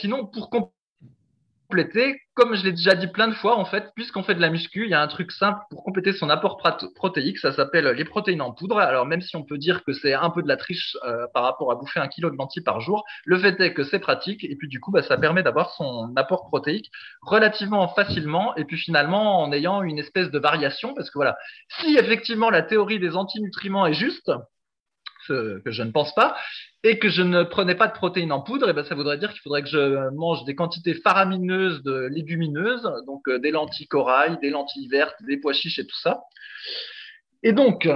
[0.00, 0.50] sinon pour
[1.74, 4.48] compléter, comme je l'ai déjà dit plein de fois, en fait, puisqu'on fait de la
[4.48, 6.62] muscu, il y a un truc simple pour compléter son apport
[6.94, 8.78] protéique, ça s'appelle les protéines en poudre.
[8.78, 11.42] Alors même si on peut dire que c'est un peu de la triche euh, par
[11.42, 14.44] rapport à bouffer un kilo de lentilles par jour, le fait est que c'est pratique
[14.44, 18.76] et puis du coup, bah, ça permet d'avoir son apport protéique relativement facilement et puis
[18.76, 21.36] finalement en ayant une espèce de variation, parce que voilà,
[21.80, 24.30] si effectivement la théorie des antinutriments est juste,
[25.28, 26.36] que je ne pense pas,
[26.82, 29.18] et que je ne prenais pas de protéines en poudre, et eh ben ça voudrait
[29.18, 33.88] dire qu'il faudrait que je mange des quantités faramineuses de légumineuses, donc euh, des lentilles
[33.88, 36.22] corail, des lentilles vertes, des pois chiches et tout ça.
[37.42, 37.88] Et donc,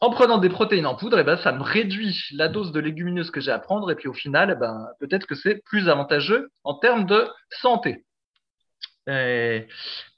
[0.00, 2.80] en prenant des protéines en poudre, et eh ben ça me réduit la dose de
[2.80, 5.88] légumineuses que j'ai à prendre, et puis au final, eh ben, peut-être que c'est plus
[5.88, 8.04] avantageux en termes de santé.
[9.08, 9.68] Et,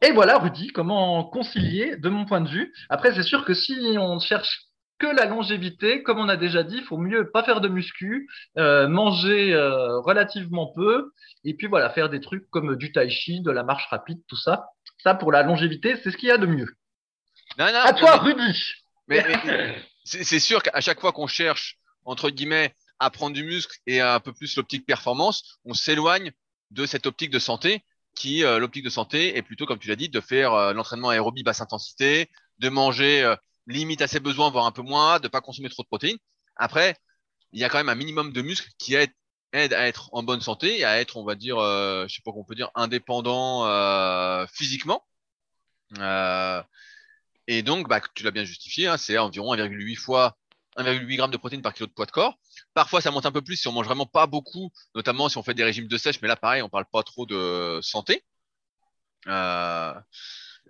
[0.00, 2.72] et, voilà, Rudy, comment concilier de mon point de vue.
[2.88, 4.67] Après, c'est sûr que si on cherche
[4.98, 8.28] que la longévité, comme on a déjà dit, il faut mieux pas faire de muscu,
[8.58, 11.12] euh, manger euh, relativement peu,
[11.44, 14.36] et puis voilà, faire des trucs comme du tai chi, de la marche rapide, tout
[14.36, 14.66] ça.
[15.02, 16.68] Ça, pour la longévité, c'est ce qu'il y a de mieux.
[17.58, 18.74] Non, non, à toi, Rudy.
[19.06, 19.24] Mais,
[20.04, 24.20] c'est sûr qu'à chaque fois qu'on cherche entre guillemets à prendre du muscle et un
[24.20, 26.32] peu plus l'optique performance, on s'éloigne
[26.70, 27.84] de cette optique de santé
[28.14, 31.44] qui, euh, l'optique de santé est plutôt, comme tu l'as dit, de faire l'entraînement aérobie
[31.44, 32.28] basse intensité,
[32.58, 33.34] de manger
[33.68, 36.18] limite à ses besoins, voire un peu moins, de pas consommer trop de protéines.
[36.56, 36.96] Après,
[37.52, 39.12] il y a quand même un minimum de muscles qui aide,
[39.52, 42.22] aide à être en bonne santé et à être, on va dire, euh, je sais
[42.24, 45.06] pas qu'on peut dire, indépendant euh, physiquement.
[45.98, 46.62] Euh,
[47.48, 50.36] Et donc, bah, tu l'as bien justifié, hein, c'est environ 1,8 fois
[50.76, 52.38] 1,8 g de protéines par kilo de poids de corps.
[52.74, 55.42] Parfois, ça monte un peu plus si on mange vraiment pas beaucoup, notamment si on
[55.42, 56.20] fait des régimes de sèche.
[56.22, 58.24] Mais là, pareil, on parle pas trop de santé.
[59.26, 59.94] Euh...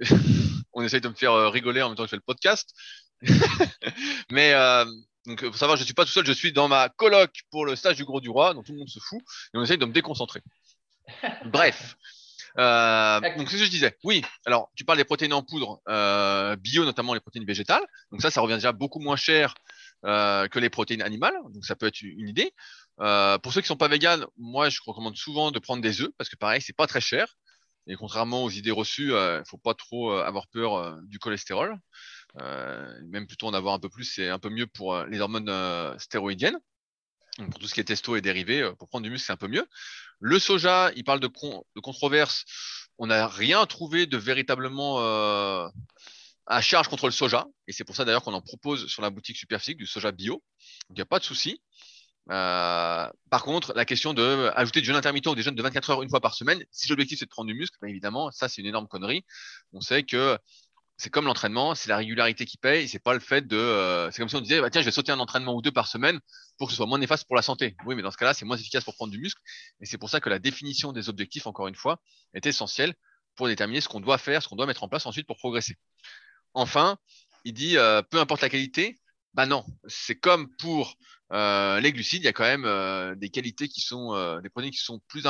[0.73, 2.75] on essaye de me faire euh, rigoler en même temps que je fais le podcast.
[4.31, 4.85] mais euh,
[5.27, 7.77] donc, faut savoir, je suis pas tout seul, je suis dans ma coloc pour le
[7.77, 9.21] stage du Gros du Roi, donc tout le monde se fout,
[9.53, 10.43] et on essaye de me déconcentrer.
[11.47, 11.97] Bref.
[12.59, 13.97] Euh, donc, ce que je disais.
[14.05, 17.85] Oui, alors, tu parles des protéines en poudre euh, bio, notamment les protéines végétales.
[18.11, 19.55] Donc, ça, ça revient déjà beaucoup moins cher
[20.05, 21.37] euh, que les protéines animales.
[21.51, 22.53] Donc, ça peut être une idée.
[22.97, 26.29] Pour ceux qui sont pas véganes, moi, je recommande souvent de prendre des œufs parce
[26.29, 27.37] que, pareil, c'est pas très cher.
[27.89, 31.19] Et contrairement aux idées reçues, il euh, faut pas trop euh, avoir peur euh, du
[31.19, 31.75] cholestérol.
[32.37, 35.51] même plutôt en avoir un peu plus, c'est un peu mieux pour les hormones
[35.99, 36.59] stéroïdiennes.
[37.39, 39.49] Pour tout ce qui est testo et dérivé, pour prendre du muscle, c'est un peu
[39.49, 39.67] mieux.
[40.21, 41.31] Le soja, il parle de,
[41.81, 42.45] controverse.
[42.99, 44.99] On n'a rien trouvé de véritablement
[46.47, 47.47] à charge contre le soja.
[47.67, 50.43] Et c'est pour ça d'ailleurs qu'on en propose sur la boutique Superphysique du soja bio.
[50.91, 51.63] Il n'y a pas de souci.
[52.31, 55.91] Euh, par contre, la question de ajouter du jeûne intermittent ou des jeûnes de 24
[55.91, 58.49] heures une fois par semaine, si l'objectif c'est de prendre du muscle, bien évidemment, ça
[58.49, 59.25] c'est une énorme connerie.
[59.73, 60.39] On sait que
[60.99, 63.57] c'est comme l'entraînement, c'est la régularité qui paye, c'est pas le fait de.
[63.57, 65.71] Euh, c'est comme si on disait, bah, tiens, je vais sauter un entraînement ou deux
[65.71, 66.19] par semaine
[66.59, 67.77] pour que ce soit moins néfaste pour la santé.
[67.87, 69.41] Oui, mais dans ce cas-là, c'est moins efficace pour prendre du muscle.
[69.81, 72.01] Et c'est pour ça que la définition des objectifs, encore une fois,
[72.35, 72.95] est essentielle
[73.37, 75.77] pour déterminer ce qu'on doit faire, ce qu'on doit mettre en place ensuite pour progresser.
[76.53, 76.99] Enfin,
[77.45, 78.99] il dit, euh, peu importe la qualité,
[79.35, 80.95] bah non, c'est comme pour
[81.33, 84.49] euh, les glucides, il y a quand même euh, des qualités qui sont euh, des
[84.49, 85.25] protéines qui sont plus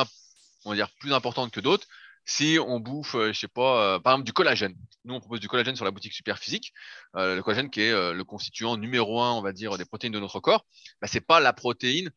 [0.64, 1.86] on va dire plus importantes que d'autres.
[2.24, 4.74] Si on bouffe, je sais pas, par exemple du collagène.
[5.04, 6.74] Nous, on propose du collagène sur la boutique Superphysique.
[7.14, 10.38] le collagène qui est le constituant numéro un, on va dire, des protéines de notre
[10.38, 10.66] corps.
[11.00, 12.10] Bah, c'est pas la protéine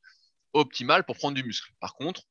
[0.53, 1.71] optimale pour prendre du muscle.
[1.79, 2.30] Par contre, euh,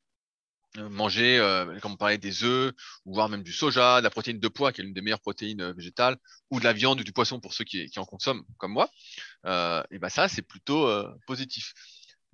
[0.78, 2.72] manger, euh, comme on parlait, des œufs,
[3.04, 5.20] ou voire même du soja, de la protéine de poids, qui est l'une des meilleures
[5.20, 6.16] protéines euh, végétales,
[6.50, 8.88] ou de la viande ou du poisson pour ceux qui, qui en consomment, comme moi,
[9.46, 11.72] euh, et ben ça, c'est plutôt euh, positif.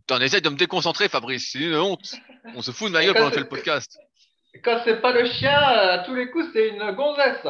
[0.06, 2.14] T'en essayes de me déconcentrer, Fabrice, c'est une honte.
[2.54, 3.98] On se fout de ma gueule pendant que le podcast.
[4.62, 7.42] Quand c'est pas le chien, à tous les coups, c'est une gonzesse.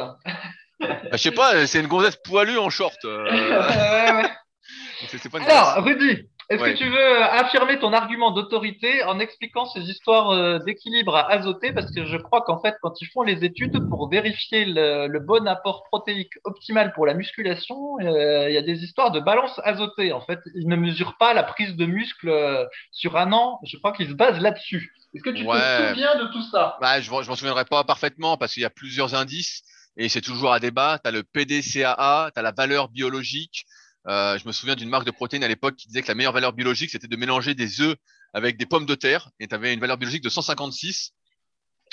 [0.79, 2.97] Bah, je sais pas, c'est une gonzesse poilue en short.
[3.03, 4.29] ouais, ouais.
[5.33, 10.29] Alors, Rudy, est-ce que tu veux euh, affirmer ton argument d'autorité en expliquant ces histoires
[10.29, 14.09] euh, d'équilibre azoté Parce que je crois qu'en fait, quand ils font les études pour
[14.09, 19.11] vérifier le, bon apport protéique optimal pour la musculation, euh, il y a des histoires
[19.11, 20.13] de balance azotée.
[20.13, 22.31] En fait, ils ne mesurent pas la prise de muscle
[22.91, 23.59] sur un an.
[23.65, 24.93] Je crois qu'ils se basent là-dessus.
[25.13, 26.77] Est-ce que tu te souviens de tout ça?
[26.79, 29.63] Bah, Je ne m'en souviendrai pas parfaitement parce qu'il y a plusieurs indices
[29.97, 30.99] et c'est toujours à débat.
[31.03, 33.65] Tu as le PDCAA, tu as la valeur biologique.
[34.07, 36.33] Euh, je me souviens d'une marque de protéines à l'époque qui disait que la meilleure
[36.33, 37.95] valeur biologique, c'était de mélanger des œufs
[38.33, 39.29] avec des pommes de terre.
[39.39, 41.13] Et tu avais une valeur biologique de 156.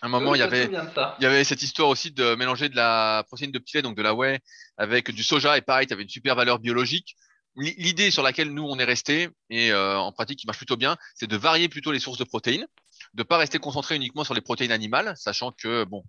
[0.02, 2.76] À un moment, il, y avait, il y avait cette histoire aussi de mélanger de
[2.76, 4.40] la protéine de petit lait, donc de la whey,
[4.76, 5.56] avec du soja.
[5.56, 7.16] Et pareil, tu avais une super valeur biologique.
[7.56, 10.96] L'idée sur laquelle nous, on est resté, et euh, en pratique, qui marche plutôt bien,
[11.14, 12.66] c'est de varier plutôt les sources de protéines,
[13.14, 16.02] de pas rester concentré uniquement sur les protéines animales, sachant que, bon,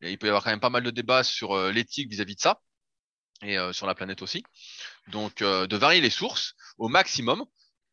[0.00, 2.40] il peut y avoir quand même pas mal de débats sur euh, l'éthique vis-à-vis de
[2.40, 2.62] ça
[3.42, 4.44] et euh, sur la planète aussi.
[5.08, 7.44] Donc, euh, de varier les sources au maximum.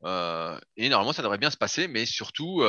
[0.04, 2.64] Euh, et normalement, ça devrait bien se passer, mais surtout,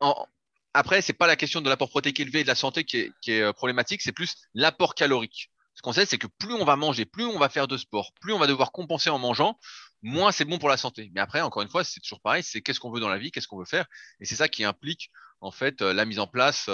[0.00, 0.26] en...
[0.72, 3.52] après, c'est pas la question de l'apport protéique élevé et de la santé qui est,
[3.52, 5.50] problématique, c'est plus l'apport calorique.
[5.74, 8.12] Ce qu'on sait, c'est que plus on va manger, plus on va faire de sport,
[8.18, 9.58] plus on va devoir compenser en mangeant,
[10.00, 11.10] moins c'est bon pour la santé.
[11.14, 13.30] Mais après, encore une fois, c'est toujours pareil, c'est qu'est-ce qu'on veut dans la vie,
[13.30, 13.84] qu'est-ce qu'on veut faire,
[14.20, 15.10] et c'est ça qui implique
[15.42, 16.70] en fait la mise en place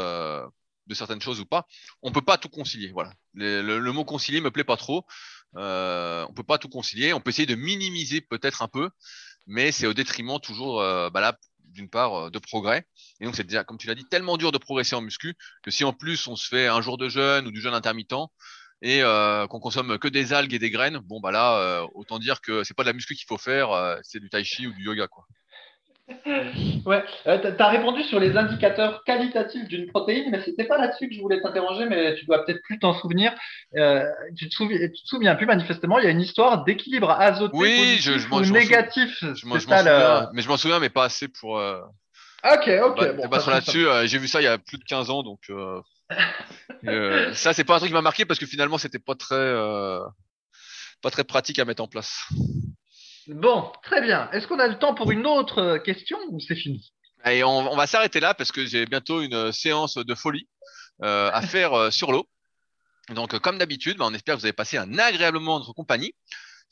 [0.86, 1.66] de certaines choses ou pas.
[2.02, 2.90] On peut pas tout concilier.
[2.92, 3.12] Voilà.
[3.34, 5.06] Le, mot concilier me plaît pas trop.
[5.56, 7.12] Euh, on peut pas tout concilier.
[7.12, 8.90] On peut essayer de minimiser peut-être un peu,
[9.46, 12.86] mais c'est au détriment toujours, euh, bah d'une part, euh, de progrès.
[13.20, 15.70] Et donc c'est déjà, comme tu l'as dit, tellement dur de progresser en muscu que
[15.70, 18.14] si en plus on se fait un jour de jeûne ou du jeûne intermittent
[18.84, 19.00] et
[19.48, 22.74] qu'on consomme que des algues et des graines, bon bah là, autant dire que c'est
[22.74, 25.24] pas de la muscu qu'il faut faire, c'est du tai chi ou du yoga quoi.
[26.84, 31.08] Ouais, euh, tu as répondu sur les indicateurs qualitatifs d'une protéine, mais c'était pas là-dessus
[31.08, 33.32] que je voulais t'interroger, mais tu dois peut-être plus t'en souvenir.
[33.76, 34.04] Euh,
[34.36, 37.98] tu, te tu te souviens plus manifestement, il y a une histoire d'équilibre azoté oui,
[38.00, 39.18] je, je, ou négatif.
[39.20, 41.58] Je, m'en souviens, mais je m'en souviens, mais pas assez pour.
[41.58, 41.80] Euh,
[42.44, 42.96] ok, ok.
[42.98, 43.86] Bah, bon, là-dessus.
[43.86, 45.40] Euh, J'ai vu ça il y a plus de 15 ans, donc
[46.84, 49.54] euh, ça c'est pas un truc qui m'a marqué parce que finalement c'était pas très
[51.00, 52.28] pas très pratique à mettre en place.
[53.28, 54.30] Bon, très bien.
[54.32, 56.92] Est-ce qu'on a le temps pour une autre euh, question ou c'est fini?
[57.24, 60.48] Et on, va s'arrêter là parce que j'ai bientôt une euh, séance de folie
[61.02, 62.28] euh, à faire sur l'eau.
[63.14, 66.14] Donc, comme d'habitude, bah, on espère que vous avez passé un agréable moment entre compagnie.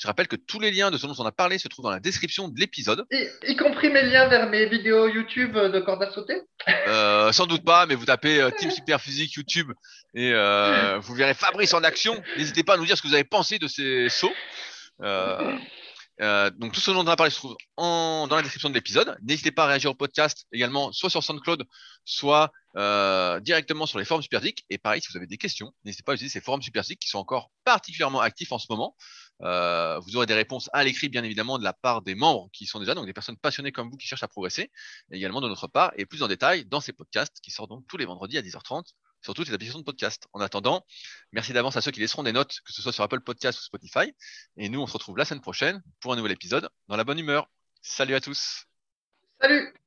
[0.01, 1.91] Je rappelle que tous les liens de ce dont on a parlé se trouvent dans
[1.91, 3.05] la description de l'épisode.
[3.11, 6.41] Y, compris mes liens vers mes vidéos YouTube de corde à sauter
[6.89, 9.71] euh, Sans doute pas, mais vous tapez euh, Team Super Physique YouTube
[10.15, 12.19] et euh, vous verrez Fabrice en action.
[12.39, 14.33] N'hésitez pas à nous dire ce que vous avez pensé de ces sauts.
[16.21, 19.17] Donc tout ce dont on a parlé se trouve dans la description de l'épisode.
[19.23, 21.65] N'hésitez pas à réagir au podcast également, soit sur SoundCloud,
[22.05, 22.53] soit
[23.43, 24.65] directement sur les forums Superphysique.
[24.71, 27.09] Et pareil, si vous avez des questions, n'hésitez pas à utiliser ces forums Superphysique qui
[27.09, 28.97] sont encore particulièrement actifs en ce moment.
[29.43, 32.67] Euh, vous aurez des réponses à l'écrit, bien évidemment, de la part des membres qui
[32.67, 34.71] sont déjà, donc des personnes passionnées comme vous qui cherchent à progresser,
[35.11, 37.97] également de notre part, et plus en détail dans ces podcasts qui sortent donc tous
[37.97, 38.85] les vendredis à 10h30
[39.23, 40.27] sur toutes les applications de podcast.
[40.33, 40.85] En attendant,
[41.33, 43.63] merci d'avance à ceux qui laisseront des notes, que ce soit sur Apple Podcast ou
[43.63, 44.15] Spotify.
[44.57, 47.19] Et nous, on se retrouve la semaine prochaine pour un nouvel épisode dans la bonne
[47.19, 47.49] humeur.
[47.83, 48.67] Salut à tous.
[49.41, 49.80] Salut